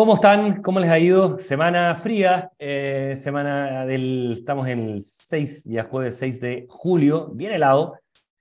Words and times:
¿Cómo 0.00 0.14
están? 0.14 0.62
¿Cómo 0.62 0.80
les 0.80 0.88
ha 0.88 0.98
ido? 0.98 1.38
Semana 1.40 1.94
fría, 1.94 2.50
eh, 2.58 3.12
semana 3.18 3.84
del, 3.84 4.32
estamos 4.32 4.66
en 4.66 4.78
el 4.78 5.02
6, 5.02 5.64
ya 5.66 5.84
jueves 5.84 6.16
6 6.16 6.40
de 6.40 6.66
julio, 6.70 7.28
bien 7.34 7.52
helado, 7.52 7.98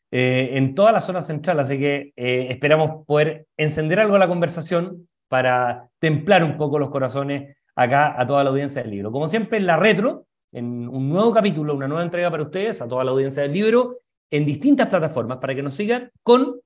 eh, 0.10 0.52
en 0.54 0.74
toda 0.74 0.94
la 0.94 1.02
zona 1.02 1.22
central, 1.22 1.60
así 1.60 1.78
que 1.78 2.14
eh, 2.16 2.48
esperamos 2.50 3.06
poder 3.06 3.46
encender 3.58 4.00
algo 4.00 4.18
la 4.18 4.30
conversación 4.30 5.10
para 5.28 5.90
templar 6.00 6.46
un 6.46 6.56
poco 6.56 6.80
los 6.80 6.92
corazones 6.92 7.58
acá 7.76 8.16
a 8.18 8.26
toda 8.26 8.42
la 8.46 8.52
audiencia 8.52 8.82
del 8.82 8.92
libro. 8.92 9.12
Como 9.12 9.28
siempre, 9.28 9.58
en 9.58 9.66
la 9.66 9.76
retro, 9.76 10.28
en 10.54 10.88
un 10.88 11.10
nuevo 11.10 11.34
capítulo, 11.34 11.76
una 11.76 11.90
nueva 11.90 12.04
entrega 12.04 12.32
para 12.32 12.44
ustedes, 12.44 12.82
a 12.82 12.88
toda 12.88 13.04
la 13.04 13.12
audiencia 13.12 13.44
del 13.44 13.52
libro, 13.52 13.98
en 14.32 14.46
distintas 14.46 14.88
plataformas 14.88 15.40
para 15.40 15.54
que 15.54 15.62
nos 15.62 15.76
sigan 15.76 16.10
con 16.24 16.62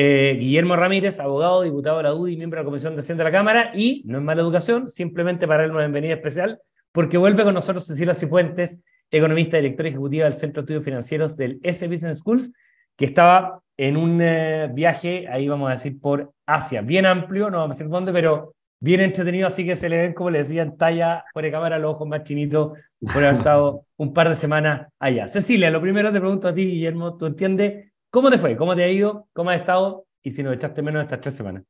eh, 0.00 0.36
Guillermo 0.38 0.76
Ramírez, 0.76 1.18
abogado, 1.18 1.62
diputado 1.62 1.96
de 1.96 2.04
la 2.04 2.14
UDI, 2.14 2.36
miembro 2.36 2.58
de 2.58 2.62
la 2.62 2.66
Comisión 2.66 2.94
de 2.94 3.00
Hacienda 3.00 3.24
de 3.24 3.30
la 3.32 3.36
Cámara, 3.36 3.72
y 3.74 4.04
no 4.06 4.18
es 4.18 4.24
mala 4.24 4.42
educación, 4.42 4.88
simplemente 4.88 5.48
para 5.48 5.64
él 5.64 5.72
una 5.72 5.80
bienvenida 5.80 6.14
especial, 6.14 6.60
porque 6.92 7.18
vuelve 7.18 7.42
con 7.42 7.52
nosotros 7.52 7.84
Cecilia 7.84 8.14
Cifuentes, 8.14 8.80
economista 9.10 9.58
y 9.58 9.62
directora 9.62 9.88
ejecutiva 9.88 10.26
del 10.26 10.34
Centro 10.34 10.62
de 10.62 10.66
Estudios 10.66 10.84
Financieros 10.84 11.36
del 11.36 11.58
S 11.64 11.88
Business 11.88 12.18
Schools, 12.18 12.52
que 12.94 13.06
estaba 13.06 13.60
en 13.76 13.96
un 13.96 14.20
eh, 14.22 14.70
viaje, 14.72 15.26
ahí 15.28 15.48
vamos 15.48 15.68
a 15.68 15.72
decir, 15.72 16.00
por 16.00 16.32
Asia, 16.46 16.80
bien 16.80 17.04
amplio, 17.04 17.50
no 17.50 17.58
vamos 17.58 17.74
a 17.74 17.78
decir 17.78 17.90
dónde, 17.90 18.12
pero 18.12 18.54
bien 18.78 19.00
entretenido, 19.00 19.48
así 19.48 19.66
que 19.66 19.74
se 19.74 19.88
le 19.88 19.96
ven, 19.96 20.14
como 20.14 20.30
le 20.30 20.38
decía, 20.38 20.62
en 20.62 20.76
talla 20.76 21.24
fuera 21.32 21.46
de 21.46 21.52
cámara 21.52 21.76
los 21.80 21.94
ojos 21.94 22.06
más 22.06 22.22
chinitos 22.22 22.78
por 23.00 23.24
haber 23.24 23.38
estado 23.38 23.84
un 23.96 24.14
par 24.14 24.28
de 24.28 24.36
semanas 24.36 24.92
allá. 25.00 25.26
Cecilia, 25.26 25.72
lo 25.72 25.80
primero 25.80 26.12
te 26.12 26.20
pregunto 26.20 26.46
a 26.46 26.54
ti, 26.54 26.64
Guillermo, 26.64 27.16
¿tú 27.16 27.26
entiendes 27.26 27.88
¿Cómo 28.10 28.30
te 28.30 28.38
fue? 28.38 28.56
¿Cómo 28.56 28.74
te 28.74 28.84
ha 28.84 28.88
ido? 28.88 29.28
¿Cómo 29.32 29.50
has 29.50 29.60
estado? 29.60 30.06
Y 30.22 30.32
si 30.32 30.42
nos 30.42 30.54
echaste 30.54 30.82
menos 30.82 31.02
estas 31.02 31.20
tres 31.20 31.36
semanas. 31.36 31.64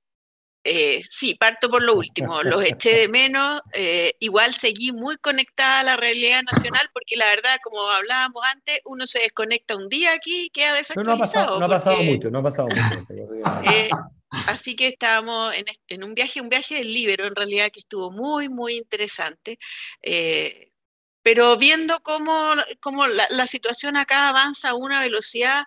Eh, 0.64 1.02
sí, 1.08 1.34
parto 1.34 1.68
por 1.68 1.82
lo 1.82 1.96
último. 1.96 2.42
Los 2.42 2.62
eché 2.64 2.94
de 2.96 3.08
menos. 3.08 3.60
Eh, 3.72 4.14
igual 4.20 4.52
seguí 4.54 4.92
muy 4.92 5.16
conectada 5.16 5.80
a 5.80 5.82
la 5.82 5.96
realidad 5.96 6.42
nacional 6.42 6.88
porque 6.92 7.16
la 7.16 7.26
verdad, 7.26 7.56
como 7.62 7.88
hablábamos 7.88 8.42
antes, 8.52 8.80
uno 8.84 9.06
se 9.06 9.20
desconecta 9.20 9.76
un 9.76 9.88
día 9.88 10.12
aquí 10.12 10.46
y 10.46 10.50
queda 10.50 10.74
desactualizado. 10.74 11.58
No, 11.58 11.66
ha 11.66 11.68
pasado, 11.68 12.02
mucho, 12.02 12.30
no 12.30 12.40
ha 12.40 12.42
pasado 12.42 12.68
mucho. 12.68 13.06
Eh, 13.70 13.90
así 14.46 14.76
que 14.76 14.88
estábamos 14.88 15.54
en, 15.88 16.04
un 16.04 16.14
viaje, 16.14 16.40
un 16.40 16.48
viaje 16.48 16.76
del 16.76 16.92
libro 16.92 17.26
en 17.26 17.34
realidad 17.34 17.70
que 17.72 17.80
estuvo 17.80 18.10
muy, 18.10 18.48
muy 18.48 18.76
interesante 18.76 19.58
pero 21.28 21.58
viendo 21.58 22.00
cómo, 22.02 22.32
cómo 22.80 23.06
la, 23.06 23.46
situación 23.46 23.98
acá 23.98 24.30
avanza 24.30 24.70
a 24.70 24.74
una 24.74 25.02
velocidad 25.02 25.64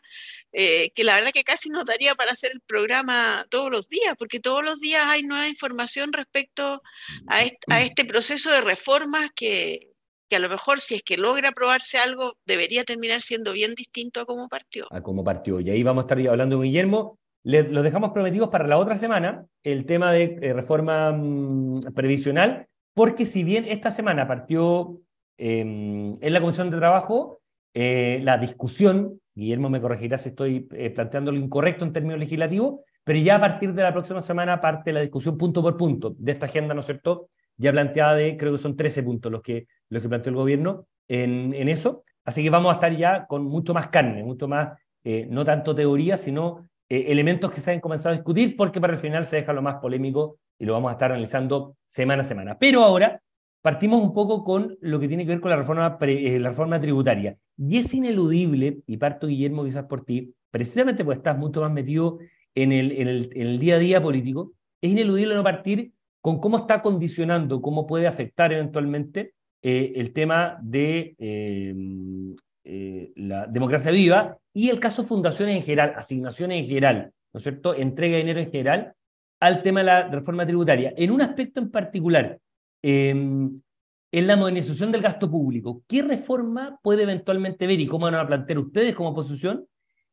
eh, 0.52 0.90
que 0.96 1.04
la 1.04 1.14
verdad 1.14 1.30
que 1.32 1.44
casi 1.44 1.70
nos 1.70 1.86
daría 1.86 2.16
para 2.16 2.32
hacer 2.32 2.50
el 2.52 2.62
programa 2.62 3.46
todos 3.52 3.70
los 3.70 3.88
días, 3.88 4.16
porque 4.18 4.40
todos 4.40 4.64
los 4.64 4.80
días 4.80 5.04
hay 5.06 5.22
nueva 5.22 5.48
información 5.48 6.14
respecto 6.14 6.82
a, 7.28 7.44
este, 7.80 8.06
proceso 8.06 8.50
de 8.50 8.62
reformas 8.62 9.30
que, 9.36 9.92
que, 10.28 10.36
a 10.36 10.40
lo 10.40 10.50
mejor 10.50 10.80
si 10.80 10.96
es 10.96 11.04
que 11.04 11.16
logra 11.16 11.50
aprobarse 11.50 12.00
algo, 12.00 12.38
debería 12.44 12.84
terminar 12.84 13.22
siendo 13.22 13.52
bien 13.54 13.76
distinto 13.76 14.20
a 14.20 14.26
cómo 14.26 14.50
partió. 14.50 14.88
A 14.90 15.04
cómo 15.04 15.24
partió. 15.24 15.60
Y 15.60 15.70
ahí 15.70 15.84
vamos 15.84 16.06
a 16.06 16.06
estar 16.06 16.28
hablando 16.28 16.56
con 16.56 16.66
Guillermo. 16.66 17.20
Les, 17.44 17.70
los 17.70 17.84
dejamos 17.84 18.14
prometidos 18.14 18.50
para 18.50 18.66
la 18.66 18.80
otra 18.80 18.98
semana, 18.98 19.46
el 19.62 19.86
tema 19.86 20.12
de 20.12 20.40
eh, 20.42 20.54
reforma 20.54 21.12
mm, 21.12 21.82
previsional, 21.94 22.66
porque 22.96 23.28
si 23.28 23.44
bien 23.44 23.66
esta 23.68 23.92
semana 23.92 24.28
partió 24.28 25.00
en 25.38 26.18
la 26.22 26.42
Comisión 26.42 26.70
de 26.70 26.78
Trabajo, 26.78 27.42
eh, 27.74 28.20
la 28.24 28.38
discusión, 28.38 29.22
Guillermo 29.34 29.70
me 29.70 29.82
corregirá 29.82 30.18
si 30.18 30.30
estoy 30.30 30.68
eh, 30.72 30.90
planteando 30.90 31.32
lo 31.32 31.38
incorrecto 31.38 31.86
en 31.86 31.94
términos 31.94 32.20
legislativos, 32.20 32.82
pero 33.04 33.20
ya 33.20 33.38
a 33.38 33.40
partir 33.40 33.74
de 33.74 33.84
la 33.84 33.94
próxima 33.94 34.22
semana 34.22 34.60
parte 34.60 34.92
la 34.92 35.00
discusión 35.00 35.38
punto 35.38 35.62
por 35.62 35.78
punto 35.78 36.14
de 36.18 36.34
esta 36.34 36.46
agenda, 36.46 36.74
¿no 36.74 36.82
es 36.82 36.86
cierto? 36.86 37.30
Ya 37.58 37.72
planteada 37.72 38.16
de, 38.16 38.38
creo 38.38 38.52
que 38.52 38.58
son 38.58 38.76
13 38.76 39.04
puntos 39.04 39.32
los 39.32 39.42
que, 39.42 39.68
los 39.90 40.02
que 40.02 40.10
planteó 40.10 40.32
el 40.32 40.36
gobierno 40.36 40.86
en, 41.08 41.54
en 41.54 41.70
eso. 41.70 42.04
Así 42.26 42.44
que 42.44 42.50
vamos 42.50 42.72
a 42.72 42.76
estar 42.76 42.96
ya 42.96 43.26
con 43.26 43.46
mucho 43.46 43.74
más 43.74 43.88
carne, 43.88 44.24
mucho 44.24 44.48
más, 44.48 44.78
eh, 45.04 45.28
no 45.30 45.46
tanto 45.46 45.74
teoría, 45.74 46.18
sino 46.18 46.68
elementos 46.90 47.52
que 47.52 47.62
se 47.62 47.72
han 47.72 47.80
comenzado 47.80 48.10
a 48.10 48.18
discutir, 48.18 48.58
porque 48.58 48.82
para 48.82 48.92
el 48.92 49.00
final 49.00 49.24
se 49.24 49.38
deja 49.38 49.54
lo 49.54 49.62
más 49.62 49.76
polémico 49.76 50.40
y 50.60 50.66
lo 50.66 50.74
vamos 50.74 50.90
a 50.90 50.94
estar 50.94 51.12
analizando 51.12 51.78
semana 51.86 52.24
a 52.24 52.26
semana. 52.26 52.58
Pero 52.60 52.84
ahora 52.84 53.22
partimos 53.62 54.02
un 54.02 54.14
poco 54.14 54.44
con 54.44 54.78
lo 54.82 55.00
que 55.00 55.08
tiene 55.08 55.26
que 55.26 55.32
ver 55.32 55.42
con 55.42 55.52
la 55.52 55.58
reforma, 55.58 55.98
eh, 56.02 56.40
la 56.40 56.50
reforma 56.50 56.80
tributaria. 56.80 57.38
Y 57.58 57.78
es 57.78 57.94
ineludible, 57.94 58.80
y 58.86 58.98
parto 58.98 59.28
Guillermo 59.28 59.64
quizás 59.64 59.86
por 59.86 60.04
ti, 60.04 60.34
precisamente 60.50 61.06
porque 61.06 61.20
estás 61.20 61.38
mucho 61.38 61.62
más 61.62 61.72
metido 61.72 62.20
en 62.56 62.72
el, 62.72 63.30
el 63.34 63.60
día 63.60 63.76
a 63.76 63.80
día 63.80 64.02
político, 64.02 64.54
es 64.82 64.92
ineludible 64.92 65.36
no 65.36 65.44
partir 65.44 65.94
con 66.22 66.40
cómo 66.40 66.58
está 66.58 66.82
condicionando, 66.82 67.62
cómo 67.62 67.88
puede 67.88 68.08
afectar 68.08 68.52
eventualmente 68.52 69.34
eh, 69.62 69.94
el 69.96 70.12
tema 70.14 70.58
de 70.62 71.16
eh, 71.20 73.12
la 73.16 73.48
democracia 73.48 73.92
viva 73.92 74.38
y 74.54 74.70
el 74.70 74.80
caso 74.80 75.04
fundaciones 75.04 75.58
en 75.58 75.64
general, 75.64 75.94
asignaciones 75.96 76.62
en 76.62 76.68
general, 76.68 77.12
¿no 77.34 77.38
es 77.38 77.44
cierto? 77.44 77.76
Entrega 77.76 78.16
de 78.16 78.22
dinero 78.22 78.40
en 78.40 78.52
general 78.52 78.94
al 79.40 79.62
tema 79.64 79.80
de 79.80 79.86
la 79.86 80.08
reforma 80.08 80.46
tributaria. 80.46 80.94
En 80.96 81.12
un 81.12 81.22
aspecto 81.22 81.60
en 81.60 81.72
particular, 81.72 82.40
en 82.84 83.62
la 84.12 84.36
modernización 84.36 84.92
del 84.92 85.02
gasto 85.02 85.30
público. 85.30 85.84
¿Qué 85.88 86.02
reforma 86.02 86.80
puede 86.82 87.04
eventualmente 87.04 87.68
ver 87.68 87.80
y 87.80 87.88
cómo 87.88 88.06
van 88.06 88.16
a 88.16 88.28
plantear 88.28 88.60
ustedes 88.60 88.96
como 88.96 89.10
oposición 89.10 89.68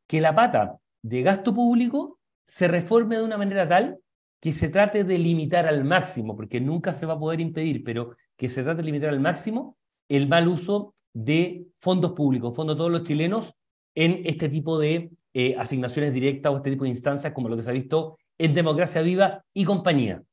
que 0.07 0.21
la 0.21 0.33
pata 0.33 0.77
de 1.01 1.21
gasto 1.21 1.53
público 1.53 2.19
se 2.47 2.67
reforme 2.67 3.17
de 3.17 3.23
una 3.23 3.37
manera 3.37 3.67
tal 3.67 3.99
que 4.39 4.53
se 4.53 4.69
trate 4.69 5.03
de 5.03 5.17
limitar 5.17 5.67
al 5.67 5.83
máximo, 5.83 6.35
porque 6.35 6.61
nunca 6.61 6.93
se 6.93 7.05
va 7.05 7.13
a 7.13 7.19
poder 7.19 7.41
impedir, 7.41 7.83
pero 7.83 8.15
que 8.37 8.49
se 8.49 8.63
trate 8.63 8.77
de 8.77 8.85
limitar 8.85 9.09
al 9.09 9.19
máximo 9.19 9.77
el 10.07 10.27
mal 10.27 10.47
uso 10.47 10.93
de 11.13 11.67
fondos 11.77 12.13
públicos, 12.13 12.55
fondos 12.55 12.75
de 12.75 12.79
todos 12.79 12.91
los 12.91 13.03
chilenos, 13.03 13.53
en 13.95 14.21
este 14.25 14.47
tipo 14.49 14.79
de 14.79 15.11
eh, 15.33 15.55
asignaciones 15.57 16.13
directas 16.13 16.51
o 16.51 16.57
este 16.57 16.71
tipo 16.71 16.85
de 16.85 16.91
instancias, 16.91 17.33
como 17.33 17.49
lo 17.49 17.57
que 17.57 17.63
se 17.63 17.69
ha 17.69 17.73
visto 17.73 18.17
en 18.37 18.53
Democracia 18.53 19.01
Viva 19.01 19.43
y 19.53 19.65
compañía. 19.65 20.23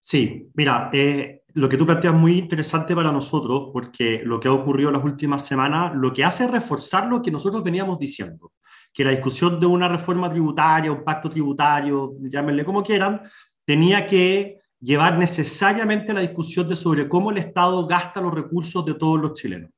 Sí, 0.00 0.48
mira, 0.54 0.90
eh, 0.92 1.40
lo 1.54 1.68
que 1.68 1.76
tú 1.76 1.86
planteas 1.86 2.14
es 2.14 2.20
muy 2.20 2.38
interesante 2.38 2.94
para 2.94 3.10
nosotros 3.10 3.70
porque 3.72 4.20
lo 4.24 4.38
que 4.38 4.48
ha 4.48 4.52
ocurrido 4.52 4.90
en 4.90 4.94
las 4.96 5.04
últimas 5.04 5.44
semanas 5.44 5.92
lo 5.96 6.12
que 6.12 6.24
hace 6.24 6.44
es 6.44 6.50
reforzar 6.50 7.08
lo 7.08 7.22
que 7.22 7.30
nosotros 7.30 7.64
veníamos 7.64 7.98
diciendo, 7.98 8.52
que 8.92 9.04
la 9.04 9.10
discusión 9.10 9.58
de 9.58 9.66
una 9.66 9.88
reforma 9.88 10.30
tributaria, 10.30 10.92
un 10.92 11.02
pacto 11.02 11.30
tributario, 11.30 12.12
llámenle 12.20 12.64
como 12.64 12.82
quieran, 12.82 13.22
tenía 13.64 14.06
que 14.06 14.60
llevar 14.80 15.18
necesariamente 15.18 16.12
la 16.12 16.20
discusión 16.20 16.68
de 16.68 16.76
sobre 16.76 17.08
cómo 17.08 17.30
el 17.30 17.38
Estado 17.38 17.86
gasta 17.86 18.20
los 18.20 18.34
recursos 18.34 18.84
de 18.84 18.94
todos 18.94 19.20
los 19.20 19.32
chilenos. 19.32 19.70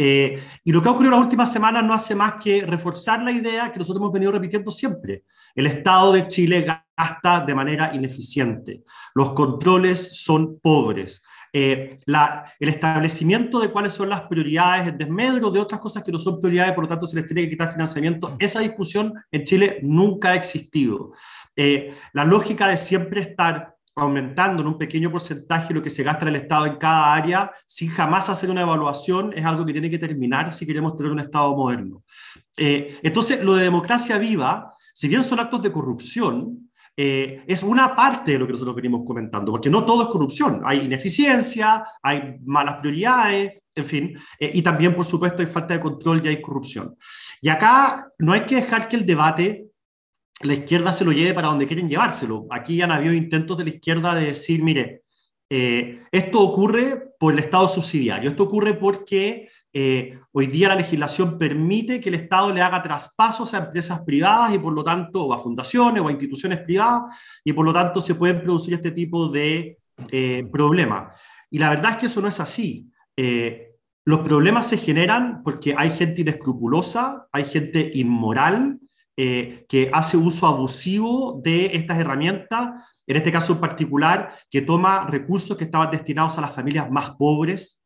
Eh, 0.00 0.40
y 0.62 0.70
lo 0.70 0.80
que 0.80 0.88
ha 0.88 0.92
ocurrido 0.92 1.12
en 1.12 1.18
las 1.18 1.24
últimas 1.24 1.52
semanas 1.52 1.84
no 1.84 1.92
hace 1.92 2.14
más 2.14 2.34
que 2.34 2.64
reforzar 2.64 3.20
la 3.20 3.32
idea 3.32 3.72
que 3.72 3.80
nosotros 3.80 4.00
hemos 4.00 4.12
venido 4.12 4.30
repitiendo 4.30 4.70
siempre. 4.70 5.24
El 5.56 5.66
Estado 5.66 6.12
de 6.12 6.28
Chile 6.28 6.64
gasta 6.96 7.44
de 7.44 7.54
manera 7.54 7.92
ineficiente. 7.92 8.84
Los 9.14 9.32
controles 9.32 10.22
son 10.22 10.60
pobres. 10.60 11.24
Eh, 11.52 11.98
el 12.06 12.68
establecimiento 12.68 13.58
de 13.58 13.70
cuáles 13.70 13.94
son 13.94 14.10
las 14.10 14.22
prioridades, 14.22 14.86
el 14.86 14.98
desmedro 14.98 15.50
de 15.50 15.58
otras 15.58 15.80
cosas 15.80 16.04
que 16.04 16.12
no 16.12 16.18
son 16.18 16.40
prioridades, 16.40 16.74
por 16.74 16.84
lo 16.84 16.88
tanto 16.88 17.06
se 17.06 17.16
les 17.16 17.26
tiene 17.26 17.42
que 17.42 17.50
quitar 17.50 17.72
financiamiento, 17.72 18.36
esa 18.38 18.60
discusión 18.60 19.14
en 19.32 19.44
Chile 19.44 19.78
nunca 19.82 20.30
ha 20.30 20.34
existido. 20.34 21.12
Eh, 21.56 21.94
la 22.12 22.24
lógica 22.24 22.68
de 22.68 22.76
siempre 22.76 23.22
estar 23.22 23.74
aumentando 23.98 24.62
en 24.62 24.68
un 24.68 24.78
pequeño 24.78 25.10
porcentaje 25.10 25.74
lo 25.74 25.82
que 25.82 25.90
se 25.90 26.02
gasta 26.02 26.28
el 26.28 26.36
Estado 26.36 26.66
en 26.66 26.76
cada 26.76 27.14
área, 27.14 27.50
sin 27.66 27.90
jamás 27.90 28.28
hacer 28.28 28.50
una 28.50 28.62
evaluación, 28.62 29.32
es 29.36 29.44
algo 29.44 29.64
que 29.64 29.72
tiene 29.72 29.90
que 29.90 29.98
terminar 29.98 30.52
si 30.52 30.66
queremos 30.66 30.96
tener 30.96 31.12
un 31.12 31.20
Estado 31.20 31.54
moderno. 31.56 32.02
Eh, 32.56 32.98
entonces, 33.02 33.42
lo 33.42 33.54
de 33.54 33.64
democracia 33.64 34.18
viva, 34.18 34.72
si 34.92 35.08
bien 35.08 35.22
son 35.22 35.40
actos 35.40 35.62
de 35.62 35.72
corrupción, 35.72 36.70
eh, 36.96 37.44
es 37.46 37.62
una 37.62 37.94
parte 37.94 38.32
de 38.32 38.38
lo 38.40 38.46
que 38.46 38.52
nosotros 38.52 38.74
venimos 38.74 39.02
comentando, 39.06 39.52
porque 39.52 39.70
no 39.70 39.84
todo 39.84 40.02
es 40.02 40.08
corrupción, 40.08 40.62
hay 40.64 40.80
ineficiencia, 40.80 41.84
hay 42.02 42.36
malas 42.44 42.78
prioridades, 42.80 43.62
en 43.72 43.84
fin, 43.84 44.18
eh, 44.40 44.50
y 44.52 44.62
también, 44.62 44.94
por 44.94 45.04
supuesto, 45.04 45.40
hay 45.40 45.46
falta 45.46 45.74
de 45.74 45.80
control 45.80 46.20
y 46.24 46.28
hay 46.28 46.42
corrupción. 46.42 46.96
Y 47.40 47.48
acá 47.48 48.08
no 48.18 48.32
hay 48.32 48.40
que 48.40 48.56
dejar 48.56 48.88
que 48.88 48.96
el 48.96 49.06
debate 49.06 49.67
la 50.40 50.54
izquierda 50.54 50.92
se 50.92 51.04
lo 51.04 51.12
lleve 51.12 51.34
para 51.34 51.48
donde 51.48 51.66
quieren 51.66 51.88
llevárselo. 51.88 52.46
Aquí 52.50 52.76
ya 52.76 52.84
han 52.84 52.92
habido 52.92 53.12
intentos 53.12 53.58
de 53.58 53.64
la 53.64 53.70
izquierda 53.70 54.14
de 54.14 54.26
decir, 54.26 54.62
mire, 54.62 55.02
eh, 55.50 56.02
esto 56.12 56.40
ocurre 56.40 57.14
por 57.18 57.32
el 57.32 57.38
Estado 57.38 57.66
subsidiario, 57.66 58.30
esto 58.30 58.44
ocurre 58.44 58.74
porque 58.74 59.48
eh, 59.72 60.18
hoy 60.32 60.46
día 60.46 60.68
la 60.68 60.76
legislación 60.76 61.38
permite 61.38 62.00
que 62.00 62.10
el 62.10 62.16
Estado 62.16 62.52
le 62.52 62.60
haga 62.60 62.82
traspasos 62.82 63.54
a 63.54 63.58
empresas 63.58 64.02
privadas 64.02 64.54
y 64.54 64.58
por 64.58 64.72
lo 64.72 64.84
tanto, 64.84 65.32
a 65.32 65.42
fundaciones 65.42 66.02
o 66.02 66.08
a 66.08 66.12
instituciones 66.12 66.60
privadas, 66.60 67.14
y 67.42 67.52
por 67.52 67.64
lo 67.64 67.72
tanto 67.72 68.00
se 68.00 68.14
pueden 68.14 68.42
producir 68.42 68.74
este 68.74 68.92
tipo 68.92 69.28
de 69.28 69.78
eh, 70.10 70.46
problemas. 70.52 71.18
Y 71.50 71.58
la 71.58 71.70
verdad 71.70 71.92
es 71.92 71.96
que 71.96 72.06
eso 72.06 72.20
no 72.20 72.28
es 72.28 72.38
así. 72.40 72.86
los 74.04 74.20
problemas 74.20 74.66
se 74.68 74.78
generan 74.78 75.42
porque 75.42 75.74
hay 75.76 75.90
gente 75.90 76.20
inescrupulosa, 76.20 77.26
hay 77.32 77.44
gente 77.44 77.90
inmoral, 77.94 78.78
eh, 79.18 79.66
que 79.68 79.90
hace 79.92 80.16
uso 80.16 80.46
abusivo 80.46 81.40
de 81.44 81.76
estas 81.76 81.98
herramientas 81.98 82.70
en 83.08 83.16
este 83.16 83.32
caso 83.32 83.54
en 83.54 83.60
particular, 83.60 84.34
que 84.50 84.60
toma 84.60 85.06
recursos 85.06 85.56
que 85.56 85.64
estaban 85.64 85.90
destinados 85.90 86.36
a 86.36 86.42
las 86.42 86.54
familias 86.54 86.90
más 86.90 87.12
pobres, 87.12 87.82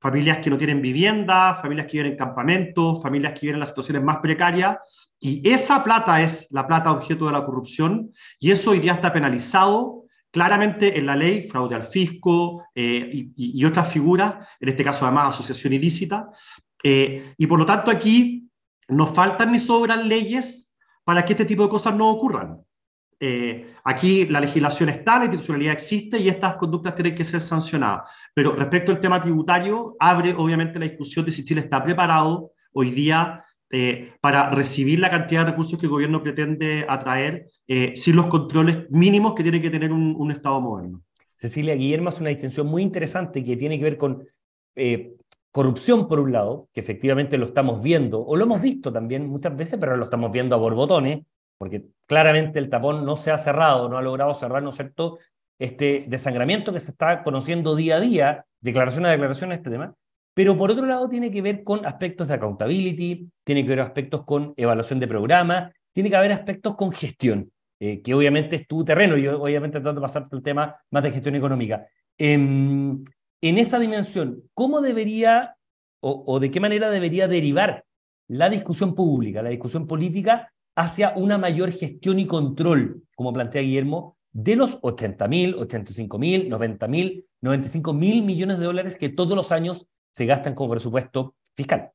familias 0.00 0.38
que 0.38 0.48
no 0.48 0.56
tienen 0.56 0.80
vivienda, 0.80 1.56
familias 1.56 1.88
que 1.88 1.98
viven 1.98 2.12
en 2.12 2.18
campamentos, 2.18 3.02
familias 3.02 3.32
que 3.32 3.40
viven 3.40 3.56
en 3.56 3.60
las 3.60 3.70
situaciones 3.70 4.04
más 4.04 4.18
precarias, 4.18 4.76
y 5.18 5.46
esa 5.48 5.82
plata 5.82 6.22
es 6.22 6.46
la 6.52 6.68
plata 6.68 6.92
objeto 6.92 7.26
de 7.26 7.32
la 7.32 7.44
corrupción, 7.44 8.12
y 8.38 8.52
eso 8.52 8.70
hoy 8.70 8.78
día 8.78 8.92
está 8.92 9.12
penalizado 9.12 10.04
claramente 10.30 10.98
en 10.98 11.06
la 11.06 11.16
ley, 11.16 11.48
fraude 11.48 11.74
al 11.74 11.84
fisco 11.84 12.64
eh, 12.76 13.10
y, 13.36 13.64
otras 13.64 13.92
figuras, 13.92 14.36
en 14.60 14.68
este 14.68 14.84
caso 14.84 15.04
además 15.04 15.30
asociación 15.30 15.72
ilícita, 15.72 16.28
eh, 16.82 17.34
y 17.36 17.46
por 17.48 17.58
lo 17.58 17.66
tanto 17.66 17.90
aquí 17.90 18.43
nos 18.88 19.10
faltan 19.10 19.52
ni 19.52 19.60
sobran 19.60 20.08
leyes 20.08 20.74
para 21.04 21.24
que 21.24 21.32
este 21.32 21.44
tipo 21.44 21.62
de 21.64 21.68
cosas 21.68 21.94
no 21.94 22.10
ocurran. 22.10 22.60
Eh, 23.20 23.74
aquí 23.84 24.26
la 24.26 24.40
legislación 24.40 24.88
está, 24.88 25.18
la 25.18 25.24
institucionalidad 25.24 25.72
existe 25.72 26.18
y 26.18 26.28
estas 26.28 26.56
conductas 26.56 26.94
tienen 26.94 27.14
que 27.14 27.24
ser 27.24 27.40
sancionadas. 27.40 28.10
Pero 28.34 28.54
respecto 28.54 28.92
al 28.92 29.00
tema 29.00 29.20
tributario, 29.20 29.96
abre 29.98 30.34
obviamente 30.36 30.78
la 30.78 30.86
discusión 30.86 31.24
de 31.24 31.30
si 31.30 31.44
Chile 31.44 31.60
está 31.60 31.82
preparado 31.82 32.52
hoy 32.72 32.90
día 32.90 33.44
eh, 33.70 34.12
para 34.20 34.50
recibir 34.50 34.98
la 34.98 35.10
cantidad 35.10 35.44
de 35.44 35.52
recursos 35.52 35.78
que 35.78 35.86
el 35.86 35.90
gobierno 35.90 36.22
pretende 36.22 36.84
atraer 36.88 37.46
eh, 37.66 37.92
sin 37.96 38.16
los 38.16 38.26
controles 38.26 38.90
mínimos 38.90 39.34
que 39.34 39.42
tiene 39.42 39.60
que 39.60 39.70
tener 39.70 39.92
un, 39.92 40.14
un, 40.16 40.30
Estado 40.30 40.60
moderno. 40.60 41.02
Cecilia 41.34 41.74
Guillermo 41.74 42.08
hace 42.08 42.20
una 42.20 42.30
distinción 42.30 42.66
muy 42.66 42.82
interesante 42.82 43.42
que 43.42 43.56
tiene 43.56 43.78
que 43.78 43.84
ver 43.84 43.96
con 43.96 44.24
corrupción 45.54 46.08
por 46.08 46.18
un 46.18 46.32
lado, 46.32 46.68
que 46.72 46.80
efectivamente 46.80 47.38
lo 47.38 47.46
estamos 47.46 47.80
viendo, 47.80 48.26
o 48.26 48.34
lo 48.34 48.42
hemos 48.42 48.60
visto 48.60 48.92
también 48.92 49.28
muchas 49.28 49.56
veces, 49.56 49.78
pero 49.78 49.96
lo 49.96 50.06
estamos 50.06 50.32
viendo 50.32 50.56
a 50.56 50.58
borbotones, 50.58 51.24
porque 51.56 51.84
claramente 52.06 52.58
el 52.58 52.68
tapón 52.68 53.04
no 53.06 53.16
se 53.16 53.30
ha 53.30 53.38
cerrado, 53.38 53.88
no 53.88 53.96
ha 53.96 54.02
logrado 54.02 54.34
cerrar, 54.34 54.64
¿no 54.64 54.70
es 54.70 54.74
cierto?, 54.74 55.20
este 55.60 56.06
desangramiento 56.08 56.72
que 56.72 56.80
se 56.80 56.90
está 56.90 57.22
conociendo 57.22 57.76
día 57.76 57.98
a 57.98 58.00
día, 58.00 58.44
declaración 58.60 59.06
a 59.06 59.12
declaración 59.12 59.52
este 59.52 59.70
tema, 59.70 59.94
pero 60.34 60.58
por 60.58 60.72
otro 60.72 60.86
lado 60.86 61.08
tiene 61.08 61.30
que 61.30 61.40
ver 61.40 61.62
con 61.62 61.86
aspectos 61.86 62.26
de 62.26 62.34
accountability, 62.34 63.30
tiene 63.44 63.62
que 63.62 63.68
ver 63.68 63.80
aspectos 63.80 64.24
con 64.24 64.54
evaluación 64.56 64.98
de 64.98 65.06
programa, 65.06 65.72
tiene 65.92 66.10
que 66.10 66.16
haber 66.16 66.32
aspectos 66.32 66.74
con 66.74 66.90
gestión, 66.90 67.52
eh, 67.78 68.02
que 68.02 68.12
obviamente 68.12 68.56
es 68.56 68.66
tu 68.66 68.84
terreno, 68.84 69.16
yo 69.16 69.40
obviamente 69.40 69.78
trato 69.78 69.94
de 69.94 70.00
pasarte 70.00 70.34
el 70.34 70.42
tema 70.42 70.74
más 70.90 71.04
de 71.04 71.12
gestión 71.12 71.36
económica. 71.36 71.86
Em, 72.18 73.04
en 73.40 73.58
esa 73.58 73.78
dimensión, 73.78 74.42
¿cómo 74.54 74.80
debería 74.80 75.56
o, 76.06 76.38
de 76.38 76.50
qué 76.50 76.60
manera 76.60 76.90
debería 76.90 77.28
derivar 77.28 77.84
la 78.28 78.50
discusión 78.50 78.94
pública, 78.94 79.42
la 79.42 79.48
discusión 79.48 79.86
política 79.86 80.52
hacia 80.76 81.14
una 81.16 81.38
mayor 81.38 81.72
gestión 81.72 82.18
y 82.18 82.26
control, 82.26 83.02
como 83.14 83.32
plantea 83.32 83.62
Guillermo, 83.62 84.18
de 84.32 84.56
los 84.56 84.78
80 84.82 85.28
mil, 85.28 85.54
85 85.54 86.18
mil, 86.18 86.48
90 86.50 86.88
mil, 86.88 87.26
95 87.40 87.94
mil 87.94 88.22
millones 88.22 88.58
de 88.58 88.66
dólares 88.66 88.98
que 88.98 89.08
todos 89.08 89.34
los 89.34 89.50
años 89.50 89.86
se 90.12 90.26
gastan 90.26 90.54
como 90.54 90.72
presupuesto 90.72 91.36
fiscal? 91.54 91.92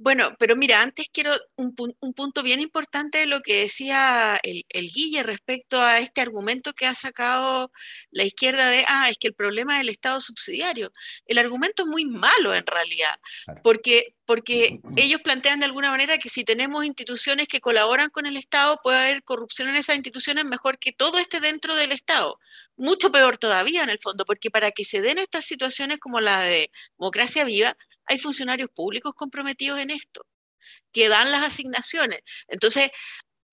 Bueno, 0.00 0.32
pero 0.38 0.54
mira, 0.54 0.80
antes 0.80 1.08
quiero 1.12 1.32
un, 1.56 1.74
punto 1.74 2.44
bien 2.44 2.60
importante 2.60 3.18
de 3.18 3.26
lo 3.26 3.40
que 3.42 3.62
decía 3.62 4.38
el, 4.44 4.64
Guille 4.92 5.24
respecto 5.24 5.82
a 5.82 5.98
este 5.98 6.20
argumento 6.20 6.72
que 6.72 6.86
ha 6.86 6.94
sacado 6.94 7.72
la 8.12 8.22
izquierda 8.22 8.70
de, 8.70 8.84
ah, 8.86 9.10
es 9.10 9.18
que 9.18 9.26
el 9.26 9.34
problema 9.34 9.74
es 9.74 9.80
el 9.82 9.88
Estado 9.88 10.20
subsidiario. 10.20 10.92
El 11.26 11.38
argumento 11.38 11.82
es 11.82 11.88
muy 11.88 12.04
malo 12.04 12.54
en 12.54 12.64
realidad, 12.64 13.18
porque, 13.64 14.14
porque 14.24 14.78
ellos 14.96 15.20
plantean 15.20 15.58
de 15.58 15.66
alguna 15.66 15.90
manera 15.90 16.16
que 16.18 16.28
si 16.28 16.44
tenemos 16.44 16.84
instituciones 16.84 17.48
que 17.48 17.60
colaboran 17.60 18.10
con 18.10 18.24
el 18.26 18.36
Estado, 18.36 18.78
puede 18.84 18.98
haber 18.98 19.24
corrupción 19.24 19.68
en 19.68 19.74
esas 19.74 19.96
instituciones 19.96 20.44
mejor 20.44 20.78
que 20.78 20.92
todo 20.92 21.18
esté 21.18 21.40
dentro 21.40 21.74
del 21.74 21.90
Estado. 21.90 22.38
Mucho 22.76 23.10
peor 23.10 23.36
todavía 23.36 23.82
en 23.82 23.90
el 23.90 23.98
fondo, 23.98 24.24
porque 24.24 24.48
para 24.48 24.70
que 24.70 24.84
se 24.84 25.00
den 25.00 25.18
estas 25.18 25.44
situaciones 25.44 25.98
como 25.98 26.20
la 26.20 26.40
de 26.42 26.70
democracia 26.96 27.44
viva, 27.44 27.76
hay 28.08 28.18
funcionarios 28.18 28.70
públicos 28.70 29.14
comprometidos 29.14 29.78
en 29.80 29.90
esto, 29.90 30.26
que 30.92 31.08
dan 31.08 31.30
las 31.30 31.42
asignaciones. 31.42 32.20
Entonces, 32.48 32.90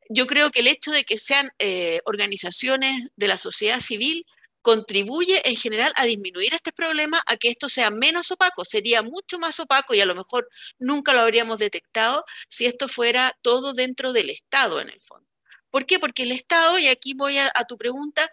yo 0.10 0.28
creo 0.28 0.52
que 0.52 0.60
el 0.60 0.68
hecho 0.68 0.92
de 0.92 1.04
que 1.04 1.18
sean 1.18 1.50
eh, 1.60 2.00
organizaciones 2.06 3.10
de 3.16 3.28
la 3.28 3.38
sociedad 3.38 3.80
civil 3.80 4.26
contribuye 4.66 5.48
en 5.48 5.56
general 5.56 5.94
a 5.96 6.06
disminuir 6.06 6.56
este 6.56 6.72
problema, 6.72 7.22
a 7.28 7.38
que 7.38 7.50
esto 7.50 7.70
sea 7.70 7.92
menos 7.92 8.32
opaco. 8.32 8.66
Sería 8.66 9.04
mucho 9.04 9.38
más 9.38 9.60
opaco 9.60 9.94
y 9.94 10.02
a 10.02 10.08
lo 10.08 10.16
mejor 10.16 10.50
nunca 10.80 11.14
lo 11.14 11.22
habríamos 11.22 11.60
detectado 11.60 12.26
si 12.50 12.66
esto 12.66 12.88
fuera 12.88 13.38
todo 13.44 13.74
dentro 13.74 14.12
del 14.12 14.32
Estado 14.32 14.82
en 14.82 14.90
el 14.90 15.00
fondo. 15.02 15.28
¿Por 15.70 15.86
qué? 15.86 16.00
Porque 16.00 16.24
el 16.24 16.32
Estado, 16.32 16.80
y 16.80 16.88
aquí 16.88 17.14
voy 17.14 17.38
a, 17.38 17.52
tu 17.68 17.78
pregunta, 17.78 18.28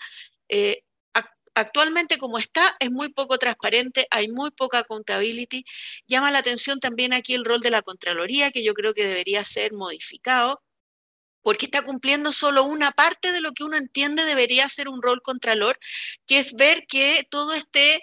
eh, 0.48 0.84
actualmente 1.54 2.18
como 2.18 2.38
está 2.38 2.76
es 2.80 2.90
muy 2.90 3.08
poco 3.10 3.38
transparente, 3.38 4.06
hay 4.10 4.28
muy 4.28 4.50
poca 4.50 4.78
accountability. 4.78 5.64
Llama 6.06 6.30
la 6.30 6.38
atención 6.38 6.80
también 6.80 7.12
aquí 7.12 7.34
el 7.34 7.44
rol 7.44 7.60
de 7.60 7.70
la 7.70 7.82
Contraloría, 7.82 8.50
que 8.50 8.64
yo 8.64 8.74
creo 8.74 8.94
que 8.94 9.06
debería 9.06 9.44
ser 9.44 9.72
modificado, 9.72 10.62
porque 11.42 11.66
está 11.66 11.82
cumpliendo 11.82 12.32
solo 12.32 12.64
una 12.64 12.92
parte 12.92 13.32
de 13.32 13.40
lo 13.40 13.52
que 13.52 13.64
uno 13.64 13.76
entiende 13.76 14.24
debería 14.24 14.68
ser 14.68 14.88
un 14.88 15.02
rol 15.02 15.22
contralor, 15.22 15.78
que 16.26 16.38
es 16.38 16.54
ver 16.54 16.86
que 16.86 17.26
todo 17.30 17.52
esté 17.54 18.02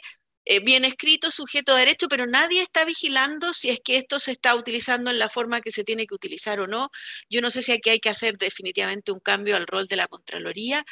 eh, 0.52 0.62
bien 0.62 0.84
escrito, 0.84 1.30
sujeto 1.30 1.74
a 1.76 1.78
derecho, 1.78 2.08
pero 2.10 2.26
nadie 2.26 2.64
está 2.64 2.84
vigilando 2.84 3.54
si 3.54 3.70
es 3.70 3.80
que 3.82 3.98
esto 3.98 4.18
se 4.18 4.32
está 4.32 4.56
utilizando 4.56 5.12
en 5.12 5.20
la 5.20 5.30
forma 5.30 5.62
que 5.62 5.70
se 5.70 5.84
tiene 5.84 6.08
que 6.08 6.16
utilizar 6.16 6.60
o 6.60 6.66
no. 6.66 6.90
Yo 7.30 7.40
no 7.42 7.52
sé 7.52 7.62
si 7.62 7.72
aquí 7.72 7.92
hay 7.92 8.00
que 8.00 8.10
hacer 8.10 8.36
definitivamente 8.40 9.12
un 9.12 9.20
cambio 9.20 9.56
al 9.56 9.68
rol 9.68 9.88
de 9.88 9.96
la 9.98 10.08
Contraloría. 10.08 10.84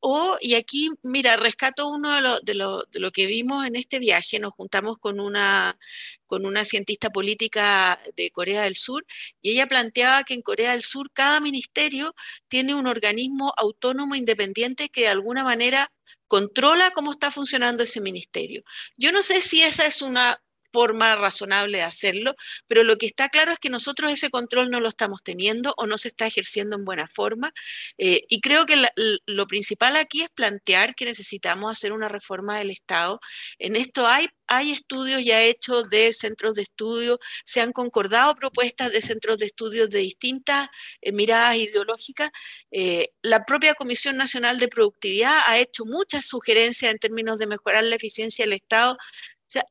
O, 0.00 0.36
y 0.40 0.54
aquí, 0.54 0.90
mira, 1.04 1.36
rescato 1.36 1.88
uno 1.88 2.12
de 2.12 2.22
lo, 2.22 2.40
de 2.40 2.54
lo, 2.54 2.82
de 2.90 2.98
lo 2.98 3.12
que 3.12 3.26
vimos 3.26 3.64
en 3.66 3.76
este 3.76 4.00
viaje, 4.00 4.40
nos 4.40 4.52
juntamos 4.52 4.98
con 4.98 5.20
una, 5.20 5.78
con 6.26 6.44
una 6.44 6.64
cientista 6.64 7.10
política 7.10 8.00
de 8.16 8.32
Corea 8.32 8.64
del 8.64 8.74
Sur 8.76 9.06
y 9.40 9.52
ella 9.52 9.68
planteaba 9.68 10.24
que 10.24 10.34
en 10.34 10.42
Corea 10.42 10.72
del 10.72 10.82
Sur 10.82 11.12
cada 11.12 11.38
ministerio 11.38 12.16
tiene 12.48 12.74
un 12.74 12.88
organismo 12.88 13.54
autónomo 13.56 14.16
independiente 14.16 14.88
que 14.88 15.02
de 15.02 15.08
alguna 15.08 15.44
manera 15.44 15.92
controla 16.26 16.90
cómo 16.90 17.12
está 17.12 17.30
funcionando 17.30 17.82
ese 17.82 18.00
ministerio. 18.00 18.64
Yo 18.96 19.12
no 19.12 19.22
sé 19.22 19.42
si 19.42 19.62
esa 19.62 19.86
es 19.86 20.02
una 20.02 20.43
forma 20.74 21.14
razonable 21.14 21.78
de 21.78 21.84
hacerlo, 21.84 22.34
pero 22.66 22.82
lo 22.82 22.98
que 22.98 23.06
está 23.06 23.28
claro 23.28 23.52
es 23.52 23.58
que 23.60 23.70
nosotros 23.70 24.10
ese 24.10 24.28
control 24.28 24.70
no 24.70 24.80
lo 24.80 24.88
estamos 24.88 25.22
teniendo 25.22 25.72
o 25.76 25.86
no 25.86 25.98
se 25.98 26.08
está 26.08 26.26
ejerciendo 26.26 26.74
en 26.74 26.84
buena 26.84 27.08
forma. 27.14 27.52
Eh, 27.96 28.22
y 28.28 28.40
creo 28.40 28.66
que 28.66 28.84
lo 29.26 29.46
principal 29.46 29.94
aquí 29.96 30.22
es 30.22 30.30
plantear 30.30 30.96
que 30.96 31.04
necesitamos 31.04 31.70
hacer 31.70 31.92
una 31.92 32.08
reforma 32.08 32.58
del 32.58 32.72
Estado. 32.72 33.20
En 33.60 33.76
esto 33.76 34.08
hay, 34.08 34.26
hay 34.48 34.72
estudios 34.72 35.24
ya 35.24 35.40
hechos 35.42 35.88
de 35.90 36.12
centros 36.12 36.54
de 36.56 36.62
estudio, 36.62 37.20
se 37.44 37.60
han 37.60 37.70
concordado 37.70 38.34
propuestas 38.34 38.90
de 38.90 39.00
centros 39.00 39.38
de 39.38 39.46
estudio 39.46 39.86
de 39.86 40.00
distintas 40.00 40.68
eh, 41.02 41.12
miradas 41.12 41.56
ideológicas. 41.56 42.32
Eh, 42.72 43.10
la 43.22 43.44
propia 43.44 43.74
Comisión 43.74 44.16
Nacional 44.16 44.58
de 44.58 44.66
Productividad 44.66 45.38
ha 45.46 45.58
hecho 45.58 45.84
muchas 45.84 46.26
sugerencias 46.26 46.90
en 46.90 46.98
términos 46.98 47.38
de 47.38 47.46
mejorar 47.46 47.84
la 47.84 47.94
eficiencia 47.94 48.44
del 48.44 48.54
Estado 48.54 48.98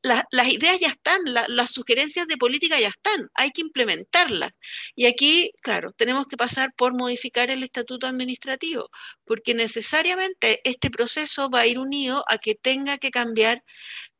las 0.02 0.48
ideas 0.48 0.78
ya 0.80 0.88
están, 0.88 1.20
las 1.48 1.70
sugerencias 1.70 2.26
de 2.26 2.36
política 2.36 2.78
ya 2.80 2.88
están, 2.88 3.30
hay 3.34 3.50
que 3.50 3.60
implementarlas. 3.60 4.52
Y 4.94 5.06
aquí, 5.06 5.52
claro, 5.62 5.92
tenemos 5.92 6.26
que 6.26 6.36
pasar 6.36 6.72
por 6.76 6.94
modificar 6.94 7.50
el 7.50 7.62
estatuto 7.62 8.06
administrativo, 8.06 8.90
porque 9.24 9.54
necesariamente 9.54 10.60
este 10.64 10.90
proceso 10.90 11.50
va 11.50 11.60
a 11.60 11.66
ir 11.66 11.78
unido 11.78 12.24
a 12.28 12.38
que 12.38 12.54
tenga 12.54 12.98
que 12.98 13.10
cambiar 13.10 13.62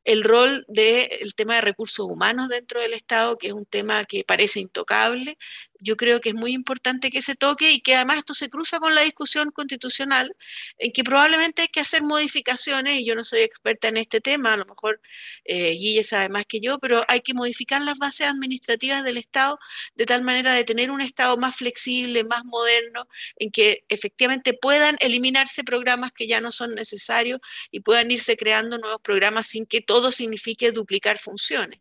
el 0.05 0.23
rol 0.23 0.65
del 0.69 1.35
tema 1.35 1.57
de 1.57 1.63
recursos 1.63 2.07
humanos 2.07 2.49
dentro 2.49 2.81
del 2.81 2.93
Estado, 2.93 3.39
que 3.39 3.49
es 3.49 3.53
un 3.55 3.65
tema 3.65 4.05
que 4.05 4.23
parece 4.23 4.61
intocable. 4.61 5.39
Yo 5.81 5.97
creo 5.97 6.21
que 6.21 6.31
es 6.31 6.35
muy 6.35 6.53
importante 6.53 7.11
que 7.11 7.23
se 7.23 7.35
toque 7.35 7.73
y 7.73 7.81
que 7.81 7.95
además 7.95 8.19
esto 8.19 8.35
se 8.35 8.49
cruza 8.49 8.79
con 8.79 8.95
la 8.95 9.03
discusión 9.03 9.51
constitucional, 9.51 10.35
en 10.79 10.93
que 10.93 11.05
probablemente 11.05 11.63
hay 11.63 11.69
que 11.69 11.81
hacer 11.81 12.03
modificaciones, 12.03 13.01
y 13.01 13.05
yo 13.05 13.15
no 13.15 13.25
soy 13.25 13.41
experta 13.41 13.89
en 13.89 13.97
este 13.97 14.21
tema, 14.21 14.55
a 14.55 14.57
lo 14.57 14.65
mejor 14.65 15.01
eh, 15.45 15.71
Guille 15.73 16.05
sabe 16.05 16.29
más 16.29 16.47
que 16.47 16.61
yo, 16.61 16.79
pero 16.79 17.05
hay 17.09 17.21
que 17.21 17.35
modificar 17.35 17.83
las 17.83 17.99
bases 17.99 18.27
administrativas 18.27 19.05
del 19.05 19.17
Estado 19.17 19.59
de 19.95 20.07
tal 20.07 20.23
manera 20.23 20.55
de 20.55 20.65
tener 20.65 20.91
un 20.91 21.01
Estado 21.01 21.37
más 21.37 21.57
flexible, 21.57 22.25
más 22.25 22.45
moderno, 22.45 23.09
en 23.37 23.51
que 23.51 23.85
efectivamente 23.89 24.55
puedan 24.55 24.97
eliminarse 25.01 25.65
programas 25.65 26.13
que 26.13 26.27
ya 26.27 26.41
no 26.41 26.53
son 26.53 26.75
necesarios 26.75 27.41
y 27.71 27.81
puedan 27.81 28.11
irse 28.11 28.37
creando 28.37 28.79
nuevos 28.79 29.01
programas 29.03 29.47
sin 29.47 29.67
que 29.67 29.81
todo 29.81 30.13
signifique 30.13 30.73
duplicar 30.73 31.19
funciones. 31.19 31.81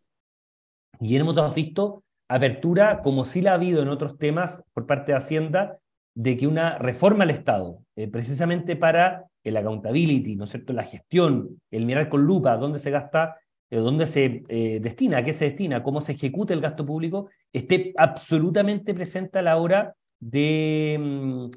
Guillermo, 1.00 1.34
¿tú 1.34 1.40
has 1.40 1.54
visto 1.54 2.03
apertura, 2.28 3.00
como 3.02 3.24
sí 3.24 3.42
la 3.42 3.52
ha 3.52 3.54
habido 3.54 3.82
en 3.82 3.88
otros 3.88 4.18
temas 4.18 4.62
por 4.72 4.86
parte 4.86 5.12
de 5.12 5.18
Hacienda, 5.18 5.78
de 6.14 6.36
que 6.36 6.46
una 6.46 6.78
reforma 6.78 7.24
al 7.24 7.30
Estado, 7.30 7.82
eh, 7.96 8.08
precisamente 8.08 8.76
para 8.76 9.24
el 9.42 9.56
accountability, 9.56 10.36
¿no 10.36 10.44
es 10.44 10.50
cierto?, 10.50 10.72
la 10.72 10.84
gestión, 10.84 11.60
el 11.70 11.84
mirar 11.84 12.08
con 12.08 12.24
lupa 12.24 12.56
dónde 12.56 12.78
se 12.78 12.90
gasta, 12.90 13.36
eh, 13.70 13.78
dónde 13.78 14.06
se 14.06 14.44
eh, 14.48 14.78
destina, 14.80 15.18
a 15.18 15.24
qué 15.24 15.32
se 15.32 15.46
destina, 15.46 15.82
cómo 15.82 16.00
se 16.00 16.12
ejecuta 16.12 16.54
el 16.54 16.60
gasto 16.60 16.86
público, 16.86 17.28
esté 17.52 17.92
absolutamente 17.96 18.94
presente 18.94 19.40
a 19.40 19.42
la 19.42 19.56
hora 19.56 19.94
de, 20.20 20.96
mm, 21.00 21.50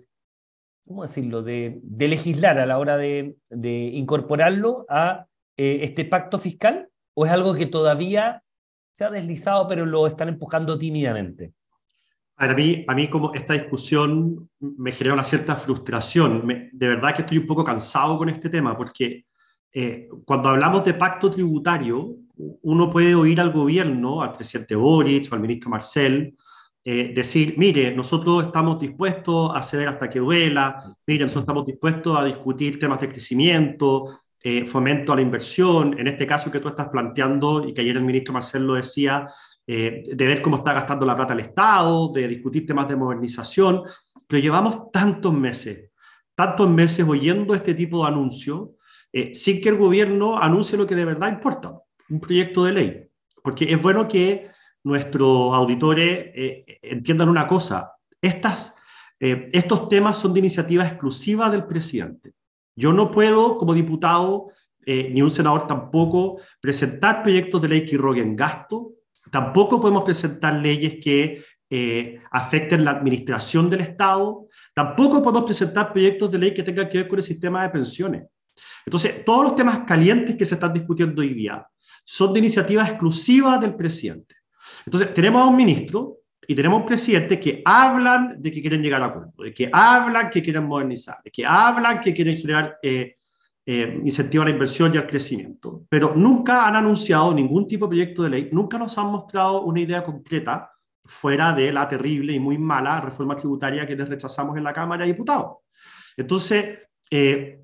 ¿cómo 0.88 1.04
decirlo?, 1.04 1.44
de, 1.44 1.80
legislar 2.00 2.60
a 2.60 2.66
la 2.66 2.80
hora 2.80 2.98
de, 2.98 3.36
incorporarlo 3.94 4.86
a 4.90 5.28
este 5.56 6.06
pacto 6.06 6.40
fiscal? 6.40 6.90
¿O 7.16 7.26
es 7.26 7.32
algo 7.32 7.56
que 7.56 7.66
todavía 7.66 8.44
se 8.98 9.06
ha 9.06 9.12
deslizado, 9.12 9.68
pero 9.68 9.86
lo 9.86 10.08
están 10.08 10.28
empujando 10.28 10.76
tímidamente? 10.76 11.54
A 12.36 12.48
mí, 12.56 12.84
a 12.88 12.96
mí 12.96 13.08
como 13.08 13.32
esta 13.36 13.54
discusión 13.54 14.50
me 14.60 14.92
genera 14.92 15.14
una 15.14 15.24
cierta 15.24 15.56
frustración. 15.56 16.48
de 16.72 16.88
verdad 16.88 17.16
que 17.16 17.22
estoy 17.22 17.38
un 17.38 17.46
poco 17.46 17.64
cansado 17.64 18.18
con 18.18 18.28
este 18.30 18.50
tema, 18.50 18.76
porque 18.76 19.26
eh, 19.72 20.10
cuando 20.26 20.50
hablamos 20.50 20.84
de 20.84 20.96
pacto 20.96 21.30
tributario, 21.30 22.16
uno 22.38 22.90
puede 22.90 23.14
oír 23.14 23.40
al 23.40 23.52
gobierno, 23.52 24.24
al 24.24 24.36
presidente 24.36 24.74
Boric 24.76 25.32
o 25.32 25.36
al 25.36 25.42
ministro 25.42 25.70
Marcel, 25.70 26.36
eh, 26.84 27.12
decir, 27.14 27.54
mire, 27.56 27.96
nosotros 27.96 28.46
estamos 28.46 28.80
dispuestos 28.80 29.52
a 29.54 29.62
ceder 29.62 29.90
hasta 29.90 30.10
que 30.10 30.18
duela, 30.18 30.98
mire, 31.06 31.26
nosotros 31.26 31.44
estamos 31.44 31.66
dispuestos 31.66 32.18
a 32.18 32.26
discutir 32.26 32.80
temas 32.80 33.00
de 33.00 33.10
crecimiento, 33.10 34.22
eh, 34.50 34.66
fomento 34.68 35.12
a 35.12 35.16
la 35.16 35.22
inversión, 35.22 36.00
en 36.00 36.08
este 36.08 36.26
caso 36.26 36.52
que 36.52 36.60
tú 36.60 36.68
estás 36.68 36.90
planteando 36.90 37.68
y 37.68 37.74
que 37.74 37.82
ayer 37.82 37.98
el 37.98 38.04
ministro 38.04 38.34
Marcel 38.34 38.66
lo 38.66 38.76
decía, 38.76 39.28
eh, 39.66 40.04
de 40.06 40.28
ver 40.28 40.42
cómo 40.42 40.58
está 40.58 40.74
gastando 40.74 41.06
la 41.06 41.16
plata 41.16 41.34
el 41.34 41.42
Estado, 41.42 42.12
de 42.14 42.28
discutir 42.28 42.66
temas 42.66 42.88
de 42.88 42.96
modernización, 42.96 43.84
pero 44.28 44.42
llevamos 44.42 44.92
tantos 44.92 45.34
meses, 45.34 45.92
tantos 46.36 46.70
meses 46.70 47.06
oyendo 47.08 47.56
este 47.56 47.74
tipo 47.74 48.04
de 48.04 48.08
anuncios 48.08 48.70
sin 49.34 49.60
que 49.62 49.70
el 49.70 49.78
gobierno 49.78 50.38
anuncie 50.38 50.78
lo 50.78 50.86
que 50.86 50.94
de 50.94 51.04
verdad 51.04 51.30
importa, 51.30 51.74
un 52.10 52.20
proyecto 52.20 52.66
de 52.66 52.72
ley. 52.72 53.04
Porque 53.42 53.66
es 53.66 53.82
bueno 53.82 54.08
que 54.08 54.48
nuestros 54.84 55.54
auditores 55.54 56.32
eh, 56.34 56.80
entiendan 56.82 57.30
una 57.30 57.48
cosa, 57.48 57.94
estas, 58.22 58.78
eh, 59.20 59.50
estos 59.52 59.90
temas 59.90 60.18
son 60.18 60.34
de 60.34 60.40
iniciativa 60.40 60.86
exclusiva 60.86 61.50
del 61.50 61.66
presidente. 61.66 62.34
Yo 62.78 62.94
no 62.94 63.12
puedo, 63.12 63.58
como 63.58 63.74
diputado, 63.74 64.52
eh, 64.86 65.10
ni 65.12 65.22
un 65.22 65.30
senador 65.30 65.68
tampoco, 65.68 66.40
presentar 66.62 67.24
proyectos 67.24 67.62
de 67.62 67.68
ley 67.68 67.86
que 67.86 67.96
irroguen 67.96 68.38
gasto, 68.38 68.94
tampoco 69.30 69.82
podemos 69.82 70.04
presentar 70.04 70.54
leyes 70.54 71.04
que 71.04 71.44
afecten 72.32 72.86
la 72.86 72.92
administración 72.92 73.70
del 73.70 73.82
Estado, 73.82 74.48
tampoco 74.74 75.22
podemos 75.22 75.44
presentar 75.44 75.92
proyectos 75.92 76.32
de 76.32 76.38
ley 76.38 76.54
que 76.54 76.64
tengan 76.64 76.88
que 76.88 77.00
ver 77.00 77.10
con 77.10 77.20
el 77.20 77.24
sistema 77.24 77.64
de 77.64 77.70
pensiones. 77.70 78.24
Entonces, 78.86 79.26
todos 79.26 79.44
los 79.44 79.56
temas 79.56 79.80
calientes 79.80 80.38
que 80.38 80.46
se 80.46 80.56
están 80.56 80.72
discutiendo 80.72 81.22
hoy 81.22 81.34
día 81.34 81.68
son 82.06 82.32
de 82.32 82.40
iniciativa 82.40 82.88
exclusiva 82.88 83.58
del 83.58 83.76
presidente. 83.76 84.36
Entonces, 84.86 85.14
tenemos 85.14 85.42
a 85.42 85.46
un 85.46 85.58
ministro 85.58 86.20
y 86.48 86.56
tenemos 86.56 86.78
a 86.78 86.82
un 86.82 86.88
presidente 86.88 87.40
que 87.40 87.62
hablan 87.66 88.42
de 88.42 88.52
que 88.52 88.62
quieren 88.62 88.82
llegar 88.82 89.02
a 89.02 89.08
acuerdo, 89.08 89.44
de 89.44 89.54
que 89.54 89.70
hablan 89.72 90.30
que 90.30 90.42
quieren 90.42 90.64
modernizar, 90.64 91.18
de 91.24 91.30
que 91.30 91.46
hablan 91.46 92.00
que 92.00 92.14
quieren 92.14 92.38
generar 92.38 92.78
eh, 92.82 93.18
eh, 93.66 94.00
incentivo 94.02 94.44
a 94.44 94.46
la 94.46 94.52
inversión 94.52 94.94
y 94.96 94.98
al 94.98 95.08
crecimiento, 95.08 95.84
pero 95.90 96.16
nunca 96.16 96.66
han 96.66 96.78
anunciado 96.78 97.34
ningún 97.34 97.68
tipo 97.68 97.86
de 97.86 97.90
proyecto 97.90 98.24
de 98.24 98.30
ley, 98.30 98.50
nunca 98.54 98.78
nos 98.78 98.98
han 98.98 99.08
mostrado 99.08 99.64
una 99.64 99.82
idea 99.82 100.04
concreta 100.04 100.72
fuera 101.04 101.52
de 101.52 101.74
la 101.74 101.88
terrible 101.88 102.32
y 102.32 102.40
muy 102.40 102.58
mala 102.58 103.02
reforma 103.02 103.36
tributaria 103.36 103.86
que 103.86 103.96
les 103.96 104.08
rechazamos 104.08 104.56
en 104.56 104.64
la 104.64 104.74
Cámara 104.74 105.06
de 105.06 105.12
Diputados. 105.12 105.58
Entonces, 106.16 106.80
eh, 107.12 107.60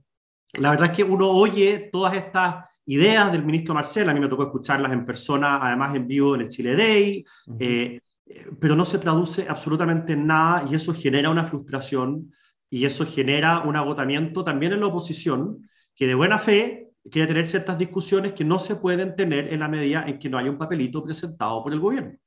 la 0.53 0.71
verdad 0.71 0.91
es 0.91 0.97
que 0.97 1.03
uno 1.05 1.29
oye 1.29 1.89
todas 1.91 2.15
estas 2.15 2.65
ideas 2.85 3.31
del 3.31 3.45
ministro 3.45 3.73
Marcel, 3.73 4.09
a 4.09 4.13
mí 4.13 4.19
me 4.19 4.27
tocó 4.27 4.43
escucharlas 4.43 4.91
en 4.91 5.05
persona, 5.05 5.59
además 5.61 5.95
en 5.95 6.05
vivo 6.05 6.35
en 6.35 6.41
el 6.41 6.49
Chile 6.49 6.75
Day, 6.75 7.25
eh, 7.59 8.01
pero 8.59 8.75
no 8.75 8.85
se 8.85 8.99
traduce 8.99 9.45
absolutamente 9.47 10.13
en 10.13 10.27
nada 10.27 10.65
y 10.69 10.75
eso 10.75 10.93
genera 10.93 11.29
una 11.29 11.45
frustración 11.45 12.31
y 12.69 12.85
eso 12.85 13.05
genera 13.05 13.59
un 13.61 13.75
agotamiento 13.75 14.43
también 14.43 14.73
en 14.73 14.79
la 14.79 14.87
oposición, 14.87 15.69
que 15.95 16.07
de 16.07 16.15
buena 16.15 16.39
fe 16.39 16.89
quiere 17.09 17.27
tener 17.27 17.47
ciertas 17.47 17.77
discusiones 17.77 18.33
que 18.33 18.43
no 18.43 18.57
se 18.59 18.77
pueden 18.77 19.15
tener 19.15 19.53
en 19.53 19.59
la 19.59 19.67
medida 19.67 20.05
en 20.07 20.17
que 20.17 20.29
no 20.29 20.37
haya 20.37 20.49
un 20.49 20.57
papelito 20.57 21.03
presentado 21.03 21.61
por 21.61 21.73
el 21.73 21.79
gobierno. 21.79 22.17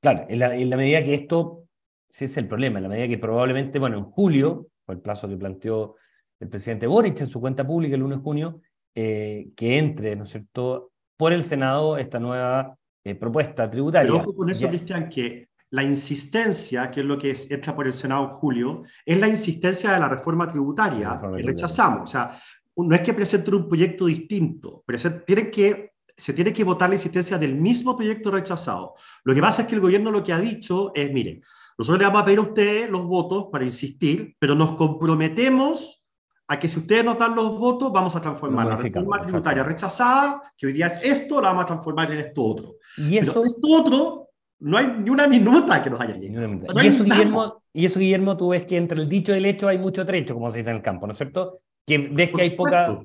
Claro, 0.00 0.26
en 0.28 0.38
la, 0.38 0.56
en 0.56 0.70
la 0.70 0.76
medida 0.76 1.04
que 1.04 1.14
esto, 1.14 1.64
ese 2.10 2.24
es 2.24 2.36
el 2.36 2.48
problema, 2.48 2.78
en 2.78 2.84
la 2.84 2.88
medida 2.88 3.06
que 3.06 3.18
probablemente, 3.18 3.78
bueno, 3.78 3.98
en 3.98 4.04
julio, 4.04 4.66
fue 4.84 4.96
el 4.96 5.00
plazo 5.00 5.28
que 5.28 5.36
planteó 5.36 5.94
el 6.40 6.48
presidente 6.48 6.88
Boric 6.88 7.20
en 7.20 7.28
su 7.28 7.40
cuenta 7.40 7.64
pública 7.64 7.94
el 7.94 8.02
1 8.02 8.16
de 8.16 8.22
junio, 8.22 8.60
eh, 8.94 9.50
que 9.54 9.78
entre, 9.78 10.16
¿no 10.16 10.24
es 10.24 10.30
cierto?, 10.30 10.90
por 11.16 11.32
el 11.32 11.44
Senado 11.44 11.96
esta 11.96 12.18
nueva 12.18 12.76
eh, 13.04 13.14
propuesta 13.14 13.70
tributaria. 13.70 14.10
Pero 14.10 14.22
ojo 14.22 14.34
con 14.34 14.50
eso, 14.50 14.68
Cristian, 14.68 15.08
que 15.08 15.50
la 15.72 15.82
insistencia, 15.82 16.90
que 16.90 17.00
es 17.00 17.06
lo 17.06 17.18
que 17.18 17.30
es, 17.30 17.50
entra 17.50 17.74
por 17.74 17.86
el 17.86 17.94
Senado 17.94 18.24
en 18.24 18.30
julio, 18.34 18.82
es 19.06 19.18
la 19.18 19.26
insistencia 19.26 19.92
de 19.92 19.98
la 19.98 20.08
reforma 20.08 20.50
tributaria 20.50 21.18
que 21.34 21.42
rechazamos. 21.42 22.02
O 22.02 22.06
sea, 22.06 22.38
no 22.76 22.94
es 22.94 23.00
que 23.00 23.14
presenten 23.14 23.54
un 23.54 23.68
proyecto 23.68 24.04
distinto, 24.04 24.84
tienen 25.26 25.50
que, 25.50 25.92
se 26.14 26.34
tiene 26.34 26.52
que 26.52 26.62
votar 26.62 26.90
la 26.90 26.96
insistencia 26.96 27.38
del 27.38 27.54
mismo 27.54 27.96
proyecto 27.96 28.30
rechazado. 28.30 28.96
Lo 29.24 29.34
que 29.34 29.40
pasa 29.40 29.62
es 29.62 29.68
que 29.68 29.74
el 29.74 29.80
gobierno 29.80 30.10
lo 30.10 30.22
que 30.22 30.34
ha 30.34 30.38
dicho 30.38 30.92
es, 30.94 31.10
miren, 31.10 31.42
nosotros 31.78 32.00
le 32.00 32.04
vamos 32.04 32.22
a 32.22 32.24
pedir 32.26 32.38
a 32.38 32.42
ustedes 32.42 32.90
los 32.90 33.06
votos 33.06 33.46
para 33.50 33.64
insistir, 33.64 34.36
pero 34.38 34.54
nos 34.54 34.72
comprometemos 34.72 36.04
a 36.48 36.58
que 36.58 36.68
si 36.68 36.80
ustedes 36.80 37.02
nos 37.02 37.18
dan 37.18 37.34
los 37.34 37.58
votos, 37.58 37.90
vamos 37.90 38.14
a 38.14 38.20
transformar 38.20 38.66
la 38.66 38.76
reforma 38.76 39.22
tributaria 39.22 39.62
rechazada, 39.62 40.52
que 40.54 40.66
hoy 40.66 40.74
día 40.74 40.88
es 40.88 41.00
esto, 41.02 41.40
la 41.40 41.48
vamos 41.48 41.62
a 41.62 41.66
transformar 41.66 42.12
en 42.12 42.18
esto 42.18 42.42
otro. 42.42 42.74
Y 42.98 43.16
eso, 43.16 43.42
esto 43.42 43.68
otro, 43.68 44.28
no 44.62 44.78
hay 44.78 44.86
ni 44.98 45.10
una 45.10 45.26
minuta 45.26 45.82
que 45.82 45.90
nos 45.90 46.00
haya 46.00 46.16
llegado. 46.16 46.60
y, 46.82 46.86
eso, 46.86 47.04
Guillermo, 47.04 47.62
y 47.72 47.86
eso, 47.86 48.00
Guillermo, 48.00 48.36
tú 48.36 48.48
ves 48.48 48.64
que 48.64 48.76
entre 48.76 49.00
el 49.00 49.08
dicho 49.08 49.32
y 49.32 49.38
el 49.38 49.46
hecho 49.46 49.68
hay 49.68 49.78
mucho 49.78 50.06
trecho, 50.06 50.34
como 50.34 50.50
se 50.50 50.58
dice 50.58 50.70
en 50.70 50.76
el 50.76 50.82
campo, 50.82 51.06
¿no 51.06 51.12
es 51.12 51.18
cierto? 51.18 51.60
Que 51.86 51.98
ves 51.98 52.30
que 52.30 52.42
hay 52.42 52.50
poca 52.50 53.02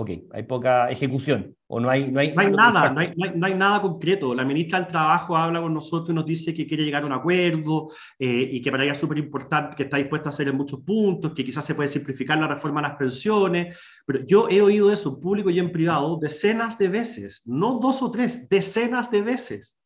ok, 0.00 0.10
hay 0.32 0.42
poca 0.44 0.88
ejecución 0.90 1.54
o 1.66 1.78
no 1.78 1.90
hay... 1.90 2.10
No 2.10 2.20
hay, 2.20 2.34
no 2.34 2.40
hay 2.40 2.50
nada, 2.50 2.90
no 2.90 3.00
hay, 3.00 3.12
no 3.34 3.46
hay, 3.46 3.54
nada 3.54 3.82
concreto. 3.82 4.34
La 4.34 4.44
ministra 4.44 4.80
del 4.80 4.88
Trabajo 4.88 5.36
habla 5.36 5.60
con 5.60 5.74
nosotros 5.74 6.10
y 6.10 6.14
nos 6.14 6.26
dice 6.26 6.54
que 6.54 6.66
quiere 6.66 6.84
llegar 6.84 7.02
a 7.02 7.06
un 7.06 7.12
acuerdo 7.12 7.90
eh, 8.18 8.48
y 8.52 8.62
que 8.62 8.70
para 8.70 8.82
ella 8.82 8.92
es 8.92 8.98
súper 8.98 9.18
importante, 9.18 9.76
que 9.76 9.84
está 9.84 9.98
dispuesta 9.98 10.28
a 10.28 10.32
hacer 10.32 10.48
en 10.48 10.56
muchos 10.56 10.80
puntos, 10.80 11.32
que 11.34 11.44
quizás 11.44 11.64
se 11.64 11.74
puede 11.74 11.88
simplificar 11.88 12.38
la 12.38 12.48
reforma 12.48 12.80
a 12.80 12.84
las 12.84 12.96
pensiones, 12.96 13.76
pero 14.06 14.20
yo 14.26 14.48
he 14.48 14.62
oído 14.62 14.90
eso 14.90 15.10
en 15.10 15.20
público 15.20 15.50
y 15.50 15.58
en 15.58 15.70
privado 15.70 16.18
decenas 16.20 16.78
de 16.78 16.88
veces, 16.88 17.42
no 17.44 17.78
dos 17.78 18.02
o 18.02 18.10
tres, 18.10 18.48
decenas 18.48 19.10
de 19.10 19.22
veces. 19.22 19.79